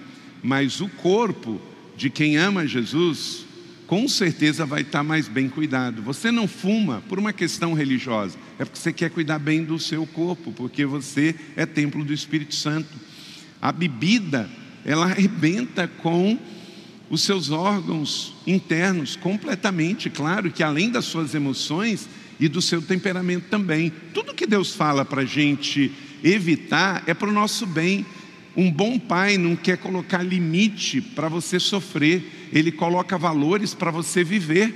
[0.44, 1.60] Mas o corpo
[1.98, 3.46] de quem ama Jesus,
[3.88, 6.02] com certeza vai estar mais bem cuidado.
[6.04, 10.06] Você não fuma por uma questão religiosa, é porque você quer cuidar bem do seu
[10.06, 12.90] corpo, porque você é templo do Espírito Santo.
[13.62, 14.50] A bebida,
[14.84, 16.38] ela arrebenta com
[17.10, 23.46] os seus órgãos internos completamente, claro que além das suas emoções e do seu temperamento
[23.50, 23.92] também.
[24.14, 25.92] Tudo que Deus fala para a gente
[26.24, 28.06] evitar é para o nosso bem.
[28.56, 34.24] Um bom pai não quer colocar limite para você sofrer, ele coloca valores para você
[34.24, 34.74] viver,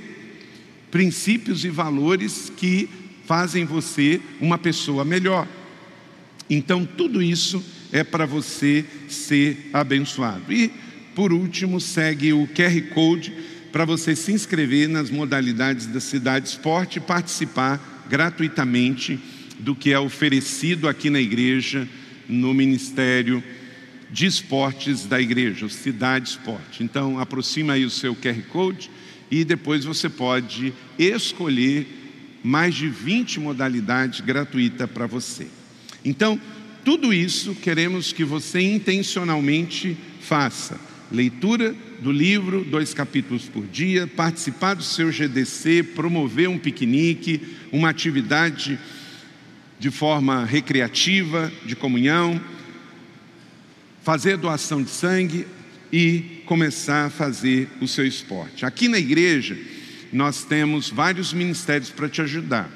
[0.90, 2.88] princípios e valores que
[3.24, 5.46] fazem você uma pessoa melhor.
[6.48, 10.52] Então, tudo isso é para você ser abençoado.
[10.52, 10.70] E
[11.14, 13.32] por último, segue o QR Code
[13.72, 19.18] para você se inscrever nas modalidades da Cidade Esporte e participar gratuitamente
[19.58, 21.88] do que é oferecido aqui na igreja,
[22.28, 23.42] no Ministério
[24.10, 26.82] de Esportes da igreja, Cidade Esporte.
[26.82, 28.90] Então, aproxima aí o seu QR Code
[29.30, 31.86] e depois você pode escolher
[32.42, 35.46] mais de 20 modalidades gratuitas para você.
[36.04, 36.40] Então,
[36.84, 40.80] tudo isso queremos que você intencionalmente faça
[41.12, 47.90] leitura do livro, dois capítulos por dia, participar do seu GDC, promover um piquenique, uma
[47.90, 48.78] atividade
[49.78, 52.40] de forma recreativa, de comunhão,
[54.02, 55.46] fazer doação de sangue
[55.92, 58.64] e começar a fazer o seu esporte.
[58.64, 59.56] Aqui na igreja,
[60.12, 62.70] nós temos vários ministérios para te ajudar.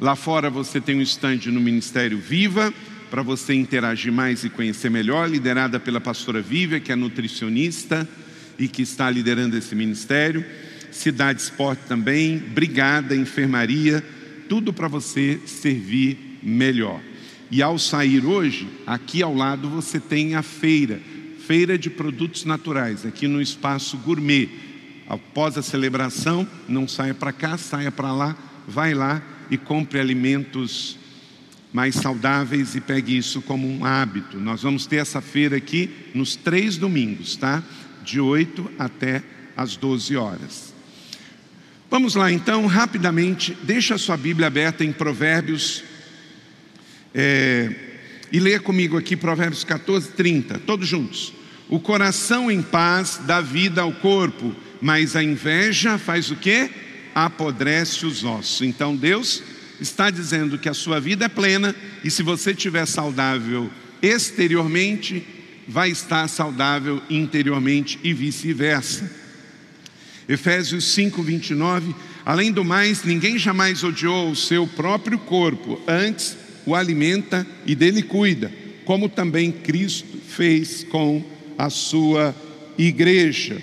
[0.00, 2.72] Lá fora você tem um estande no Ministério Viva,
[3.10, 8.08] para você interagir mais e conhecer melhor, liderada pela pastora Vívia, que é nutricionista
[8.58, 10.44] e que está liderando esse ministério.
[10.90, 14.04] Cidade Esporte também, Brigada, Enfermaria,
[14.48, 17.00] tudo para você servir melhor.
[17.50, 21.00] E ao sair hoje, aqui ao lado você tem a feira,
[21.46, 24.48] feira de produtos naturais, aqui no espaço gourmet.
[25.08, 30.98] Após a celebração, não saia para cá, saia para lá, vai lá e compre alimentos
[31.72, 34.38] mais saudáveis e pegue isso como um hábito.
[34.38, 37.62] Nós vamos ter essa feira aqui nos três domingos, tá?
[38.08, 39.22] De 8 até
[39.54, 40.72] as 12 horas.
[41.90, 45.84] Vamos lá então, rapidamente, deixa a sua Bíblia aberta em Provérbios
[47.14, 47.70] é,
[48.32, 51.34] e leia comigo aqui Provérbios 14, 30, todos juntos.
[51.68, 56.70] O coração em paz dá vida ao corpo, mas a inveja faz o que?
[57.14, 58.62] Apodrece os ossos.
[58.62, 59.42] Então Deus
[59.78, 65.26] está dizendo que a sua vida é plena e se você estiver saudável exteriormente,
[65.68, 69.08] vai estar saudável interiormente e vice-versa.
[70.26, 71.94] Efésios 5, 29.
[72.24, 78.02] Além do mais, ninguém jamais odiou o seu próprio corpo, antes o alimenta e dele
[78.02, 78.50] cuida,
[78.84, 81.22] como também Cristo fez com
[81.56, 82.34] a sua
[82.78, 83.60] igreja.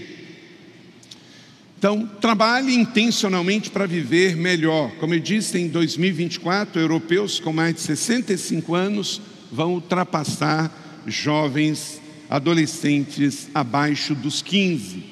[1.78, 4.92] Então, trabalhe intencionalmente para viver melhor.
[5.00, 13.50] Como eu disse, em 2024, europeus com mais de 65 anos vão ultrapassar jovens adolescentes
[13.54, 15.04] abaixo dos 15.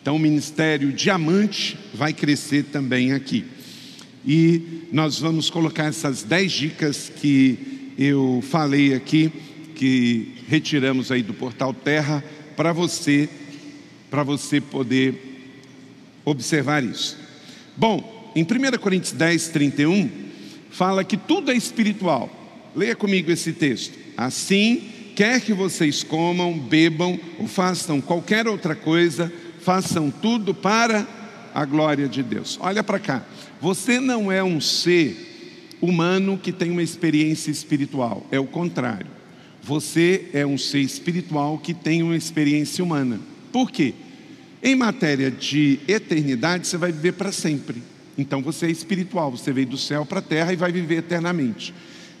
[0.00, 3.44] Então, o ministério diamante vai crescer também aqui.
[4.24, 9.32] E nós vamos colocar essas dez dicas que eu falei aqui,
[9.74, 12.22] que retiramos aí do portal Terra,
[12.56, 13.28] para você,
[14.10, 15.14] para você poder
[16.24, 17.16] observar isso.
[17.76, 20.10] Bom, em 1 Coríntios 10, 31,
[20.70, 22.30] fala que tudo é espiritual.
[22.74, 23.96] Leia comigo esse texto.
[24.16, 31.06] Assim, quer que vocês comam, bebam ou façam qualquer outra coisa, façam tudo para
[31.54, 32.58] a glória de Deus.
[32.60, 33.24] Olha para cá.
[33.58, 39.06] Você não é um ser humano que tem uma experiência espiritual, é o contrário.
[39.62, 43.18] Você é um ser espiritual que tem uma experiência humana.
[43.50, 43.94] Por quê?
[44.62, 47.82] Em matéria de eternidade, você vai viver para sempre.
[48.18, 51.72] Então você é espiritual, você veio do céu para a terra e vai viver eternamente.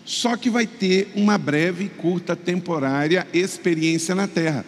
[0.06, 4.64] Só que vai ter uma breve curta temporária experiência na terra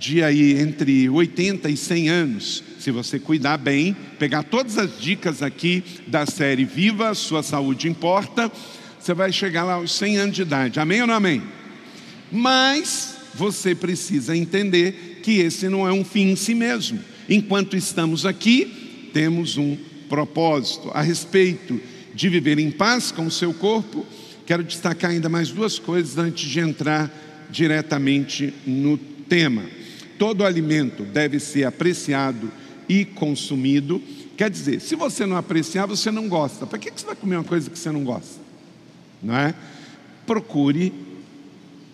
[0.00, 5.42] de aí entre 80 e 100 anos, se você cuidar bem, pegar todas as dicas
[5.42, 8.50] aqui da série Viva, sua saúde importa,
[8.98, 10.80] você vai chegar lá aos 100 anos de idade.
[10.80, 11.42] Amém ou não amém?
[12.32, 16.98] Mas você precisa entender que esse não é um fim em si mesmo.
[17.28, 19.76] Enquanto estamos aqui, temos um
[20.08, 21.78] propósito a respeito
[22.14, 24.06] de viver em paz com o seu corpo.
[24.50, 27.08] Quero destacar ainda mais duas coisas antes de entrar
[27.48, 29.62] diretamente no tema
[30.20, 32.52] todo alimento deve ser apreciado
[32.86, 34.02] e consumido.
[34.36, 36.66] Quer dizer, se você não apreciar, você não gosta.
[36.66, 38.38] Para que você vai comer uma coisa que você não gosta?
[39.22, 39.54] Não é?
[40.26, 40.92] Procure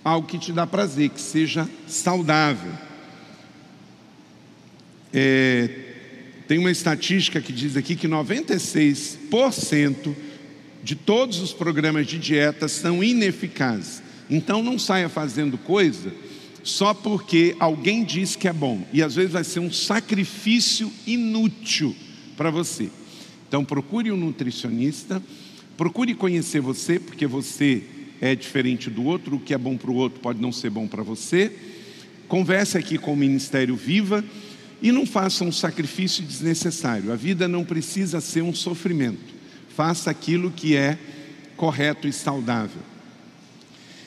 [0.02, 2.72] algo que te dá prazer, que seja saudável.
[5.14, 5.70] É,
[6.48, 10.16] tem uma estatística que diz aqui que 96%
[10.86, 14.00] de todos os programas de dieta são ineficazes.
[14.30, 16.14] Então não saia fazendo coisa
[16.62, 18.86] só porque alguém diz que é bom.
[18.92, 21.92] E às vezes vai ser um sacrifício inútil
[22.36, 22.88] para você.
[23.48, 25.20] Então procure um nutricionista,
[25.76, 27.82] procure conhecer você, porque você
[28.20, 30.86] é diferente do outro, o que é bom para o outro pode não ser bom
[30.86, 31.50] para você.
[32.28, 34.24] Converse aqui com o Ministério Viva
[34.80, 37.12] e não faça um sacrifício desnecessário.
[37.12, 39.35] A vida não precisa ser um sofrimento.
[39.76, 40.98] Faça aquilo que é
[41.56, 42.80] correto e saudável.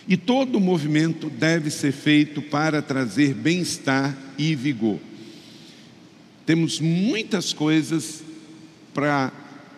[0.08, 5.00] E todo movimento deve ser feito para trazer bem-estar e vigor.
[6.44, 8.24] Temos muitas coisas
[8.96, 9.32] para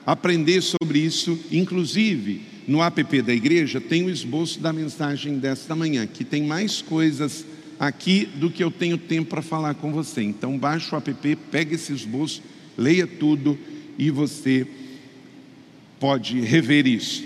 [0.05, 6.07] aprender sobre isso, inclusive no app da igreja tem o esboço da mensagem desta manhã,
[6.07, 7.45] que tem mais coisas
[7.77, 10.21] aqui do que eu tenho tempo para falar com você.
[10.21, 12.41] Então baixa o app, pega esse esboço,
[12.77, 13.59] leia tudo
[13.97, 14.65] e você
[16.01, 17.23] pode rever isso.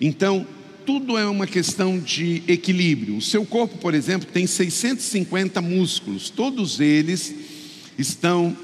[0.00, 0.46] Então,
[0.86, 3.18] tudo é uma questão de equilíbrio.
[3.18, 7.34] O seu corpo, por exemplo, tem 650 músculos, todos eles
[7.98, 8.56] estão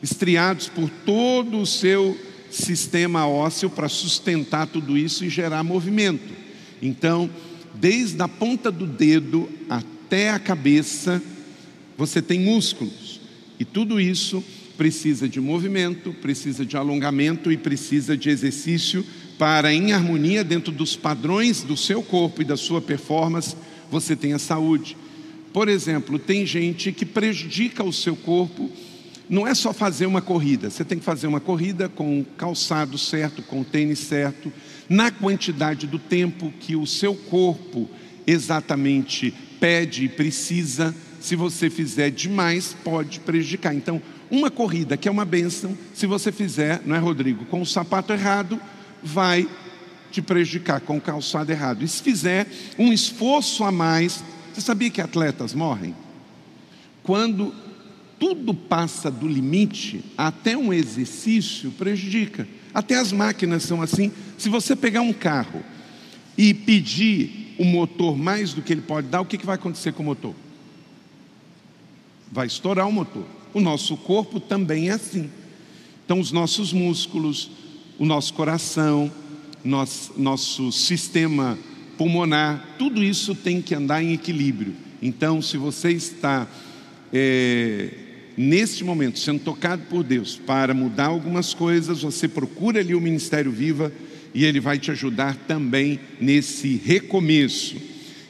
[0.00, 2.16] estriados por todo o seu
[2.52, 6.32] sistema ósseo para sustentar tudo isso e gerar movimento.
[6.80, 7.28] Então,
[7.74, 11.20] desde a ponta do dedo até a cabeça,
[11.96, 13.20] você tem músculos.
[13.58, 14.42] E tudo isso
[14.78, 19.04] precisa de movimento, precisa de alongamento e precisa de exercício
[19.36, 23.56] para, em harmonia dentro dos padrões do seu corpo e da sua performance,
[23.90, 24.96] você tenha saúde.
[25.52, 28.70] Por exemplo, tem gente que prejudica o seu corpo,
[29.28, 32.96] não é só fazer uma corrida, você tem que fazer uma corrida com o calçado
[32.96, 34.52] certo, com o tênis certo,
[34.88, 37.90] na quantidade do tempo que o seu corpo
[38.26, 40.94] exatamente pede e precisa.
[41.20, 43.74] Se você fizer demais, pode prejudicar.
[43.74, 47.66] Então, uma corrida que é uma benção, se você fizer, não é, Rodrigo, com o
[47.66, 48.60] sapato errado,
[49.02, 49.48] vai
[50.10, 51.84] te prejudicar com o calçado errado.
[51.84, 52.46] E se fizer
[52.78, 55.94] um esforço a mais, você sabia que atletas morrem?
[57.02, 57.54] Quando
[58.18, 62.48] tudo passa do limite, até um exercício prejudica.
[62.74, 64.12] Até as máquinas são assim.
[64.36, 65.62] Se você pegar um carro
[66.36, 70.02] e pedir o motor mais do que ele pode dar, o que vai acontecer com
[70.02, 70.34] o motor?
[72.30, 73.24] Vai estourar o motor.
[73.58, 75.28] O nosso corpo também é assim.
[76.04, 77.50] Então, os nossos músculos,
[77.98, 79.10] o nosso coração,
[79.64, 81.58] nosso, nosso sistema
[81.96, 84.76] pulmonar, tudo isso tem que andar em equilíbrio.
[85.02, 86.46] Então, se você está
[87.12, 87.90] é,
[88.36, 93.50] neste momento sendo tocado por Deus para mudar algumas coisas, você procura ali o Ministério
[93.50, 93.92] Viva
[94.32, 97.74] e ele vai te ajudar também nesse recomeço.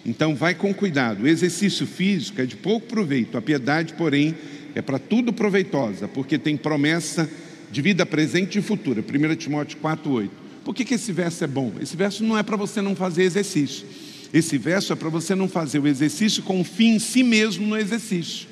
[0.06, 1.24] Então, vai com cuidado.
[1.24, 4.34] O exercício físico é de pouco proveito, a piedade, porém,
[4.78, 7.28] é para tudo proveitosa, porque tem promessa
[7.68, 9.02] de vida presente e futura.
[9.02, 10.30] 1 Timóteo 4,8.
[10.64, 11.72] Por que, que esse verso é bom?
[11.80, 13.84] Esse verso não é para você não fazer exercício.
[14.32, 17.66] Esse verso é para você não fazer o exercício com o fim em si mesmo
[17.66, 18.46] no exercício.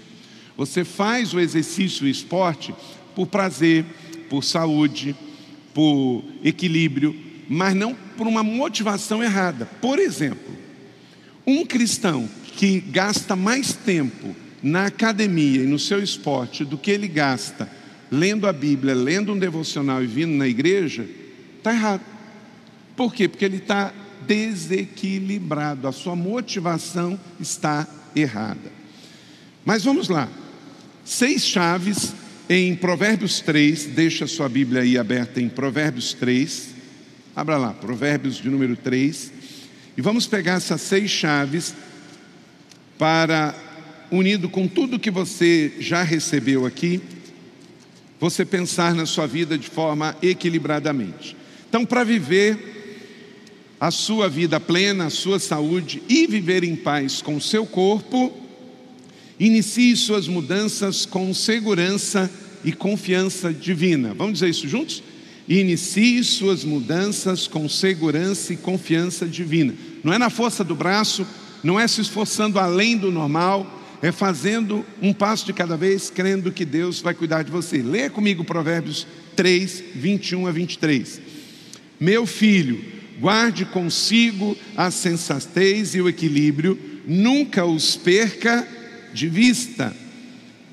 [0.56, 2.74] Você faz o exercício e esporte
[3.14, 3.84] por prazer,
[4.28, 5.14] por saúde,
[5.72, 7.14] por equilíbrio,
[7.48, 9.66] mas não por uma motivação errada.
[9.80, 10.56] Por exemplo,
[11.46, 17.08] um cristão que gasta mais tempo na academia e no seu esporte do que ele
[17.08, 17.68] gasta
[18.10, 21.06] lendo a Bíblia, lendo um devocional e vindo na igreja,
[21.58, 22.02] está errado.
[22.96, 23.28] Por quê?
[23.28, 23.92] Porque ele está
[24.26, 28.72] desequilibrado, a sua motivação está errada.
[29.64, 30.28] Mas vamos lá.
[31.04, 32.14] Seis chaves
[32.48, 36.68] em Provérbios 3, deixa a sua Bíblia aí aberta em Provérbios 3.
[37.34, 39.32] Abra lá, Provérbios de número 3.
[39.96, 41.74] E vamos pegar essas seis chaves
[42.98, 43.54] para,
[44.10, 47.00] unido com tudo que você já recebeu aqui,
[48.18, 51.36] você pensar na sua vida de forma equilibradamente.
[51.68, 52.76] Então, para viver
[53.78, 58.32] a sua vida plena, a sua saúde e viver em paz com o seu corpo,
[59.38, 62.30] inicie suas mudanças com segurança
[62.64, 64.14] e confiança divina.
[64.14, 65.02] Vamos dizer isso juntos?
[65.48, 69.74] Inicie suas mudanças com segurança e confiança divina.
[70.02, 71.26] Não é na força do braço,
[71.62, 76.52] não é se esforçando além do normal, é fazendo um passo de cada vez, crendo
[76.52, 77.78] que Deus vai cuidar de você.
[77.78, 81.20] Leia comigo Provérbios 3, 21 a 23.
[81.98, 82.84] Meu filho,
[83.18, 88.66] guarde consigo a sensatez e o equilíbrio, nunca os perca
[89.14, 89.96] de vista.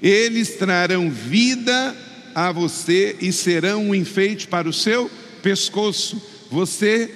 [0.01, 1.95] Eles trarão vida
[2.35, 5.09] a você e serão um enfeite para o seu
[5.41, 6.21] pescoço.
[6.51, 7.09] Você,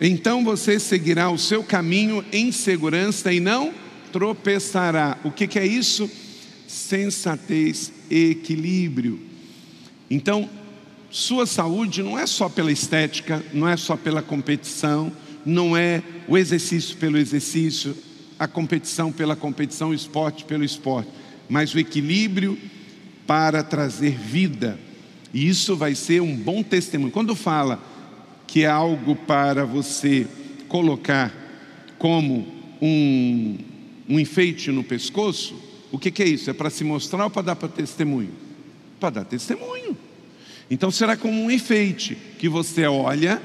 [0.00, 3.74] então você seguirá o seu caminho em segurança e não
[4.12, 5.18] tropeçará.
[5.24, 6.10] O que, que é isso?
[6.66, 9.20] Sensatez equilíbrio.
[10.10, 10.48] Então,
[11.10, 15.12] sua saúde não é só pela estética, não é só pela competição,
[15.44, 17.96] não é o exercício pelo exercício,
[18.38, 21.10] a competição pela competição, o esporte pelo esporte,
[21.48, 22.58] mas o equilíbrio
[23.26, 24.78] para trazer vida.
[25.32, 27.12] E isso vai ser um bom testemunho.
[27.12, 27.82] Quando fala
[28.46, 30.26] que é algo para você
[30.68, 31.32] colocar
[31.98, 32.46] como
[32.80, 33.58] um,
[34.10, 35.54] um enfeite no pescoço,
[35.92, 36.50] o que, que é isso?
[36.50, 38.32] É para se mostrar ou para dar para testemunho?
[38.98, 39.96] Para dar testemunho.
[40.68, 43.40] Então será como um enfeite que você olha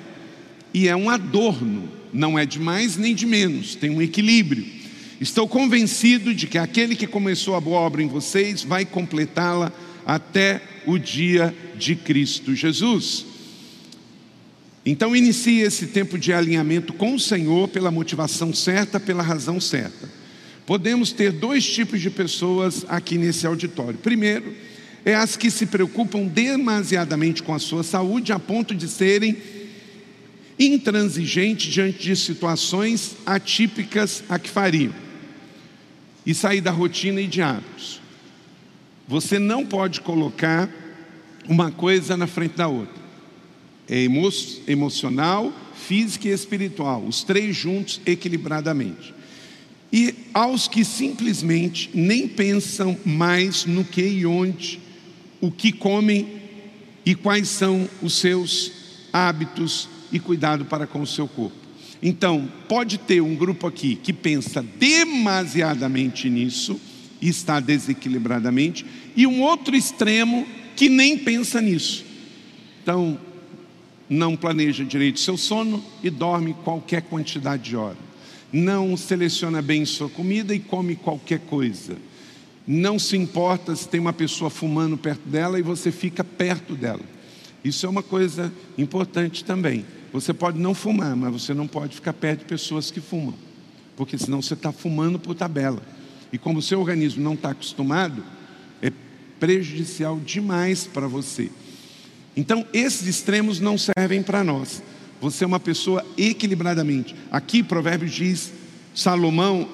[0.74, 4.66] e é um adorno, não é de mais nem de menos, tem um equilíbrio.
[5.22, 9.72] Estou convencido de que aquele que começou a boa obra em vocês vai completá-la
[10.04, 13.24] até o dia de Cristo Jesus.
[14.84, 20.25] Então inicie esse tempo de alinhamento com o Senhor pela motivação certa, pela razão certa.
[20.66, 24.00] Podemos ter dois tipos de pessoas aqui nesse auditório.
[24.00, 24.54] Primeiro,
[25.06, 29.38] é as que se preocupam demasiadamente com a sua saúde a ponto de serem
[30.58, 34.94] intransigentes diante de situações atípicas a que fariam
[36.26, 38.02] e sair da rotina e de hábitos.
[39.08, 40.68] Você não pode colocar
[41.48, 43.06] uma coisa na frente da outra.
[43.88, 44.28] É emo
[44.68, 49.14] emocional, física e espiritual, os três juntos equilibradamente.
[49.96, 54.78] E aos que simplesmente nem pensam mais no que e onde
[55.40, 56.28] o que comem
[57.06, 58.74] e quais são os seus
[59.14, 61.56] hábitos e cuidado para com o seu corpo.
[62.04, 66.78] Então, pode ter um grupo aqui que pensa demasiadamente nisso
[67.22, 68.86] e está desequilibradamente,
[69.16, 72.04] e um outro extremo que nem pensa nisso.
[72.84, 73.18] Então,
[74.10, 78.05] não planeja direito seu sono e dorme qualquer quantidade de hora.
[78.56, 81.98] Não seleciona bem sua comida e come qualquer coisa
[82.68, 87.02] não se importa se tem uma pessoa fumando perto dela e você fica perto dela.
[87.64, 89.86] Isso é uma coisa importante também.
[90.12, 93.34] Você pode não fumar, mas você não pode ficar perto de pessoas que fumam,
[93.96, 95.82] porque senão você está fumando por tabela.
[96.32, 98.24] E como o seu organismo não está acostumado,
[98.82, 98.92] é
[99.40, 101.52] prejudicial demais para você.
[102.36, 104.82] Então, esses extremos não servem para nós.
[105.26, 107.16] Você é uma pessoa equilibradamente.
[107.32, 108.52] Aqui, Provérbios diz,
[108.94, 109.68] Salomão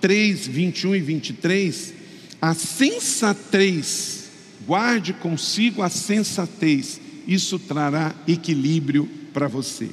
[0.00, 1.94] 3, 21 e 23
[2.40, 4.30] a sensatez,
[4.66, 9.90] guarde consigo a sensatez, isso trará equilíbrio para você.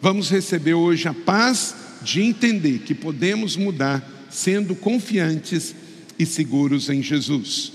[0.00, 5.74] Vamos receber hoje a paz de entender que podemos mudar sendo confiantes
[6.16, 7.72] e seguros em Jesus.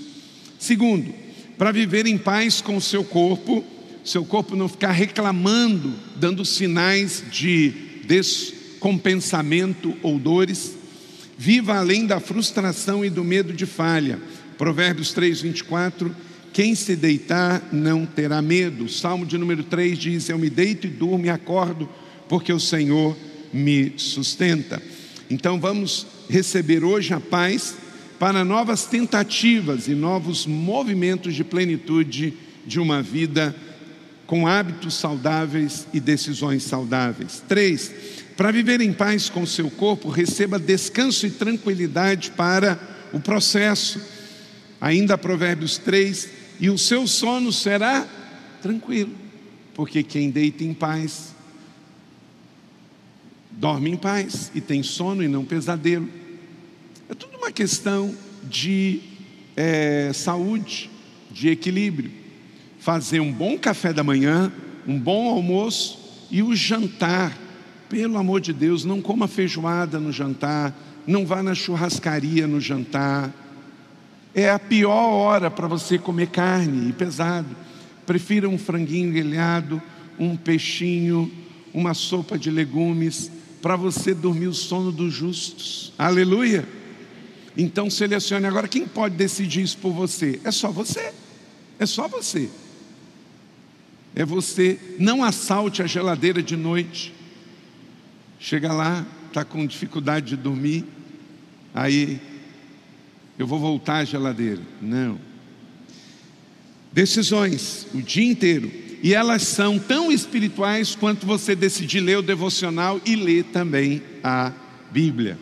[0.58, 1.12] Segundo,
[1.58, 3.62] para viver em paz com o seu corpo,
[4.04, 7.72] seu corpo não ficar reclamando, dando sinais de
[8.04, 10.76] descompensamento ou dores.
[11.38, 14.18] Viva além da frustração e do medo de falha.
[14.58, 16.14] Provérbios 3, 24.
[16.52, 18.88] Quem se deitar não terá medo.
[18.88, 21.88] Salmo de número 3 diz: Eu me deito e durmo e acordo,
[22.28, 23.16] porque o Senhor
[23.52, 24.82] me sustenta.
[25.30, 27.76] Então vamos receber hoje a paz
[28.18, 32.34] para novas tentativas e novos movimentos de plenitude
[32.66, 33.54] de uma vida
[34.32, 37.44] com hábitos saudáveis e decisões saudáveis.
[37.46, 37.92] Três,
[38.34, 42.80] para viver em paz com o seu corpo, receba descanso e tranquilidade para
[43.12, 44.00] o processo.
[44.80, 48.08] Ainda Provérbios 3, e o seu sono será
[48.62, 49.12] tranquilo,
[49.74, 51.34] porque quem deita em paz
[53.50, 56.08] dorme em paz e tem sono e não pesadelo.
[57.06, 59.02] É tudo uma questão de
[59.54, 60.88] é, saúde,
[61.30, 62.21] de equilíbrio.
[62.82, 64.52] Fazer um bom café da manhã,
[64.84, 67.38] um bom almoço e o jantar.
[67.88, 70.76] Pelo amor de Deus, não coma feijoada no jantar,
[71.06, 73.32] não vá na churrascaria no jantar.
[74.34, 77.54] É a pior hora para você comer carne e pesado.
[78.04, 79.80] Prefira um franguinho grelhado,
[80.18, 81.30] um peixinho,
[81.72, 83.30] uma sopa de legumes,
[83.62, 85.92] para você dormir o sono dos justos.
[85.96, 86.66] Aleluia!
[87.56, 90.40] Então selecione agora quem pode decidir isso por você.
[90.42, 91.12] É só você.
[91.78, 92.50] É só você.
[94.14, 94.78] É você.
[94.98, 97.12] Não assalte a geladeira de noite.
[98.38, 100.84] Chega lá, está com dificuldade de dormir.
[101.74, 102.20] Aí,
[103.38, 104.60] eu vou voltar à geladeira.
[104.80, 105.18] Não.
[106.92, 108.70] Decisões, o dia inteiro
[109.02, 114.52] e elas são tão espirituais quanto você decidir ler o devocional e ler também a
[114.92, 115.36] Bíblia.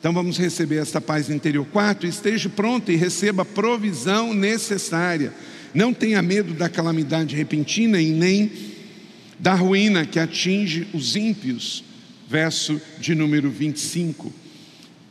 [0.00, 1.66] Então vamos receber essa paz interior.
[1.66, 5.34] Quarto, esteja pronto e receba a provisão necessária.
[5.74, 8.50] Não tenha medo da calamidade repentina e nem
[9.38, 11.84] da ruína que atinge os ímpios.
[12.28, 14.32] Verso de número 25.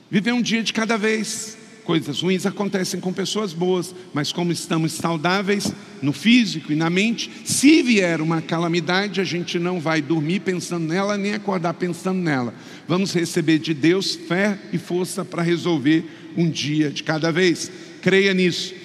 [0.10, 1.58] Viver um dia de cada vez.
[1.84, 7.30] Coisas ruins acontecem com pessoas boas, mas como estamos saudáveis no físico e na mente,
[7.44, 12.54] se vier uma calamidade, a gente não vai dormir pensando nela, nem acordar pensando nela.
[12.88, 16.06] Vamos receber de Deus fé e força para resolver
[16.38, 17.72] um dia de cada vez.
[18.02, 18.81] Creia nisso.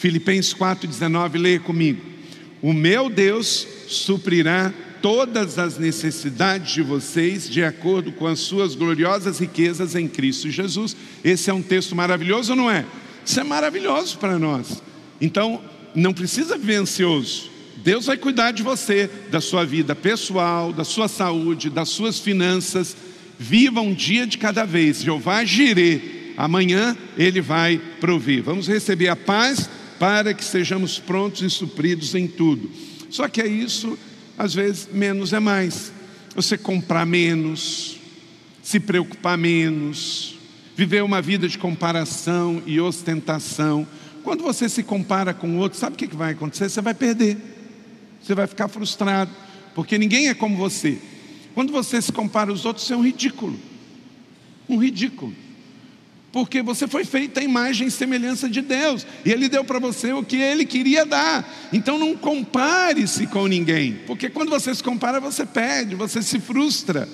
[0.00, 2.00] Filipenses 4,19, leia comigo.
[2.62, 4.72] O meu Deus suprirá
[5.02, 10.96] todas as necessidades de vocês de acordo com as suas gloriosas riquezas em Cristo Jesus.
[11.22, 12.86] Esse é um texto maravilhoso não é?
[13.26, 14.82] Isso é maravilhoso para nós.
[15.20, 15.60] Então,
[15.94, 17.50] não precisa viver ansioso.
[17.76, 22.96] Deus vai cuidar de você, da sua vida pessoal, da sua saúde, das suas finanças.
[23.38, 25.02] Viva um dia de cada vez.
[25.02, 26.00] Jeová girê.
[26.38, 28.42] Amanhã ele vai prover.
[28.42, 29.68] Vamos receber a paz
[30.00, 32.70] para que sejamos prontos e supridos em tudo.
[33.10, 33.98] Só que é isso
[34.38, 35.92] às vezes menos é mais.
[36.34, 37.98] Você comprar menos,
[38.62, 40.38] se preocupar menos,
[40.74, 43.86] viver uma vida de comparação e ostentação.
[44.24, 46.70] Quando você se compara com outro, sabe o que vai acontecer?
[46.70, 47.36] Você vai perder,
[48.22, 49.30] você vai ficar frustrado,
[49.74, 50.98] porque ninguém é como você.
[51.54, 53.60] Quando você se compara aos outros, você é um ridículo.
[54.66, 55.34] Um ridículo
[56.32, 60.12] porque você foi feita a imagem e semelhança de Deus, e Ele deu para você
[60.12, 61.48] o que Ele queria dar.
[61.72, 67.08] Então não compare-se com ninguém, porque quando você se compara, você perde, você se frustra.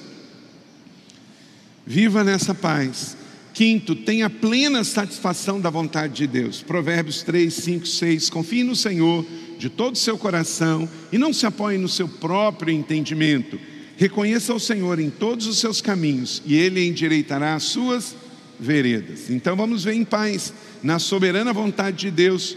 [1.86, 3.16] Viva nessa paz.
[3.54, 6.60] Quinto, tenha plena satisfação da vontade de Deus.
[6.60, 8.28] Provérbios 3, 5, 6.
[8.28, 9.24] Confie no Senhor
[9.58, 13.58] de todo o seu coração e não se apoie no seu próprio entendimento.
[13.96, 18.14] Reconheça o Senhor em todos os seus caminhos e Ele endireitará as suas
[18.58, 19.30] veredas.
[19.30, 20.52] Então vamos ver em paz,
[20.82, 22.56] na soberana vontade de Deus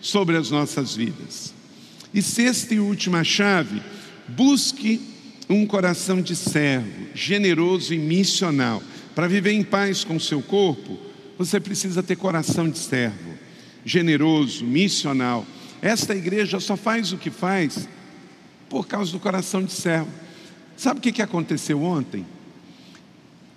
[0.00, 1.54] sobre as nossas vidas.
[2.12, 3.82] E sexta e última chave,
[4.28, 5.00] busque
[5.48, 8.82] um coração de servo, generoso e missional.
[9.14, 10.98] Para viver em paz com o seu corpo,
[11.36, 13.34] você precisa ter coração de servo,
[13.84, 15.46] generoso, missional.
[15.82, 17.88] Esta igreja só faz o que faz
[18.68, 20.10] por causa do coração de servo.
[20.76, 22.24] Sabe o que aconteceu ontem?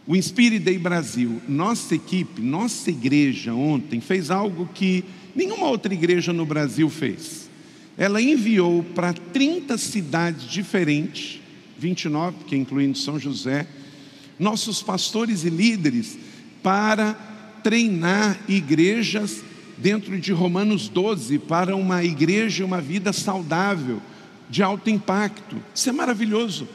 [0.08, 5.04] O Inspire Day Brasil, nossa equipe, nossa igreja ontem fez algo que
[5.36, 7.50] nenhuma outra igreja no Brasil fez.
[7.98, 11.42] Ela enviou para 30 cidades diferentes,
[11.78, 13.68] 29, que incluindo São José,
[14.40, 16.18] nossos pastores e líderes
[16.64, 17.14] para
[17.62, 19.44] treinar igrejas
[19.78, 24.02] dentro de Romanos 12 para uma igreja uma vida saudável,
[24.50, 25.58] de alto impacto.
[25.76, 26.66] Isso é maravilhoso.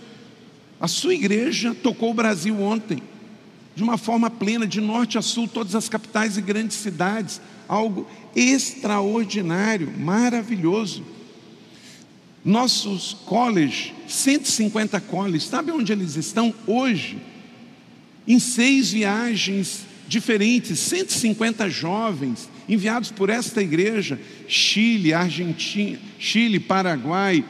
[0.78, 3.03] A sua igreja tocou o Brasil ontem
[3.75, 7.41] de uma forma plena, de norte a sul, todas as capitais e grandes cidades.
[7.68, 8.07] Algo
[8.37, 11.05] extraordinário, maravilhoso.
[12.45, 17.18] Nossos colleges, 150 colleges, sabe onde eles estão hoje?
[18.27, 27.45] Em seis viagens diferentes, 150 jovens enviados por esta igreja, Chile, Argentina, Chile, Paraguai,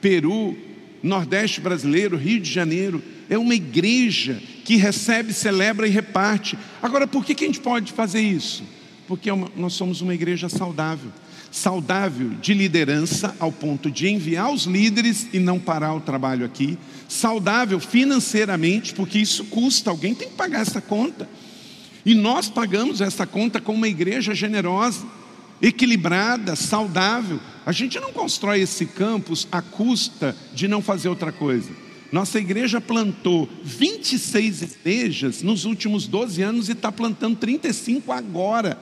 [0.00, 0.56] Peru,
[1.02, 3.02] Nordeste brasileiro, Rio de Janeiro.
[3.28, 6.58] É uma igreja que recebe, celebra e reparte.
[6.82, 8.64] Agora, por que, que a gente pode fazer isso?
[9.06, 11.12] Porque é nós somos uma igreja saudável
[11.54, 16.76] saudável de liderança, ao ponto de enviar os líderes e não parar o trabalho aqui,
[17.08, 21.28] saudável financeiramente, porque isso custa, alguém tem que pagar essa conta.
[22.04, 25.06] E nós pagamos essa conta com uma igreja generosa,
[25.62, 27.38] equilibrada, saudável.
[27.64, 31.70] A gente não constrói esse campus à custa de não fazer outra coisa.
[32.14, 38.78] Nossa igreja plantou 26 igrejas nos últimos 12 anos e está plantando 35 agora.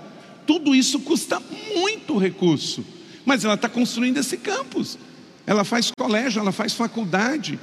[0.47, 1.43] Tudo isso custa
[1.75, 2.85] muito recurso,
[3.25, 4.99] mas ela está construindo esse campus.
[5.47, 7.59] Ela faz colégio, ela faz faculdade.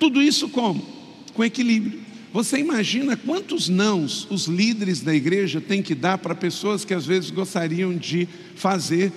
[0.00, 0.84] Tudo isso como?
[1.32, 2.00] Com equilíbrio.
[2.32, 7.06] Você imagina quantos nãos os líderes da igreja têm que dar para pessoas que às
[7.06, 9.12] vezes gostariam de fazer.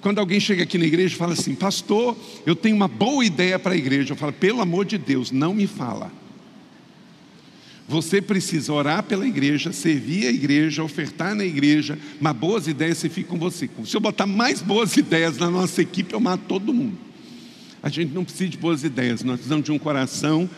[0.00, 3.58] Quando alguém chega aqui na igreja e fala assim, pastor, eu tenho uma boa ideia
[3.58, 4.12] para a igreja.
[4.12, 6.12] Eu falo, pelo amor de Deus, não me fala.
[7.88, 13.08] Você precisa orar pela igreja, servir a igreja, ofertar na igreja, mas boas ideias você
[13.08, 13.68] fica com você.
[13.84, 16.98] Se eu botar mais boas ideias na nossa equipe, eu mato todo mundo.
[17.82, 20.48] A gente não precisa de boas ideias, nós precisamos de um coração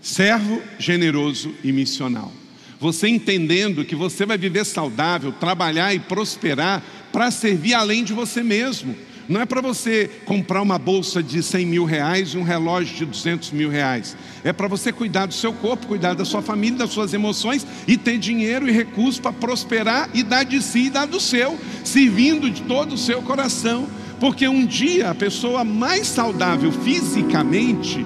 [0.00, 2.32] servo, generoso e missional.
[2.80, 8.42] Você entendendo que você vai viver saudável, trabalhar e prosperar para servir além de você
[8.42, 8.96] mesmo.
[9.28, 13.04] Não é para você comprar uma bolsa de 100 mil reais e um relógio de
[13.04, 14.16] 200 mil reais.
[14.42, 17.98] É para você cuidar do seu corpo, cuidar da sua família, das suas emoções e
[17.98, 22.50] ter dinheiro e recursos para prosperar e dar de si e dar do seu, servindo
[22.50, 23.86] de todo o seu coração.
[24.18, 28.04] Porque um dia a pessoa mais saudável fisicamente,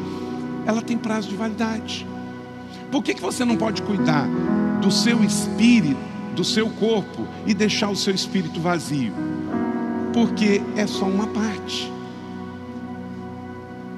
[0.66, 2.06] ela tem prazo de validade.
[2.90, 4.28] Por que, que você não pode cuidar
[4.84, 5.96] do seu espírito,
[6.36, 9.12] do seu corpo e deixar o seu espírito vazio?
[10.14, 11.92] porque é só uma parte.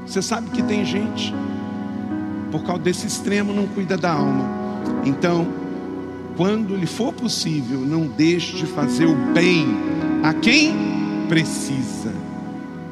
[0.06, 1.32] Você sabe que tem gente,
[2.50, 4.48] por causa desse extremo, não cuida da alma.
[5.04, 5.46] Então,
[6.36, 9.66] quando lhe for possível, não deixe de fazer o bem
[10.22, 10.74] a quem
[11.28, 12.14] precisa.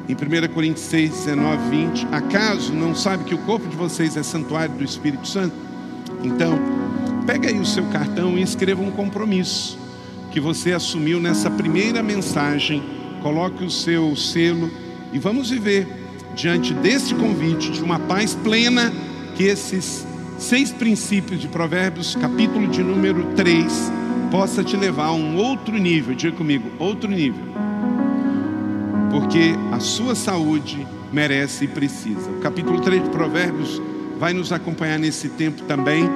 [0.07, 4.21] Em 1 Coríntios 6, 19, 20, acaso não sabe que o corpo de vocês é
[4.21, 5.55] santuário do Espírito Santo?
[6.23, 6.59] Então,
[7.25, 9.77] pega aí o seu cartão e escreva um compromisso
[10.31, 12.83] que você assumiu nessa primeira mensagem
[13.21, 14.69] coloque o seu selo
[15.11, 15.87] e vamos viver
[16.35, 18.93] diante deste convite de uma paz plena
[19.35, 20.05] que esses
[20.37, 23.91] seis princípios de Provérbios, capítulo de número 3,
[24.29, 26.13] possa te levar a um outro nível.
[26.13, 27.43] Diga comigo, outro nível.
[29.09, 32.29] Porque a sua saúde merece e precisa.
[32.29, 33.81] O capítulo 3 de Provérbios
[34.19, 36.09] vai nos acompanhar nesse tempo também.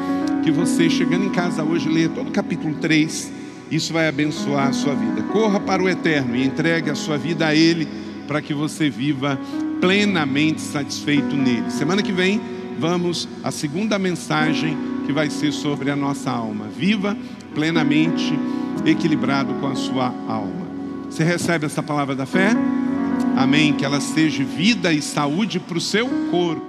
[0.44, 3.40] Que você, chegando em casa hoje, leia todo o capítulo 3
[3.72, 5.22] isso vai abençoar a sua vida.
[5.24, 7.88] Corra para o eterno e entregue a sua vida a Ele
[8.28, 9.40] para que você viva
[9.80, 11.70] plenamente satisfeito nele.
[11.70, 12.42] Semana que vem
[12.80, 16.68] vamos à segunda mensagem que vai ser sobre a nossa alma.
[16.68, 17.16] Viva
[17.54, 18.34] plenamente
[18.86, 20.68] equilibrado com a sua alma.
[21.10, 22.52] Você recebe essa palavra da fé?
[23.36, 23.74] Amém.
[23.74, 26.69] Que ela seja vida e saúde para o seu corpo.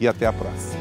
[0.00, 0.78] e até a próxima.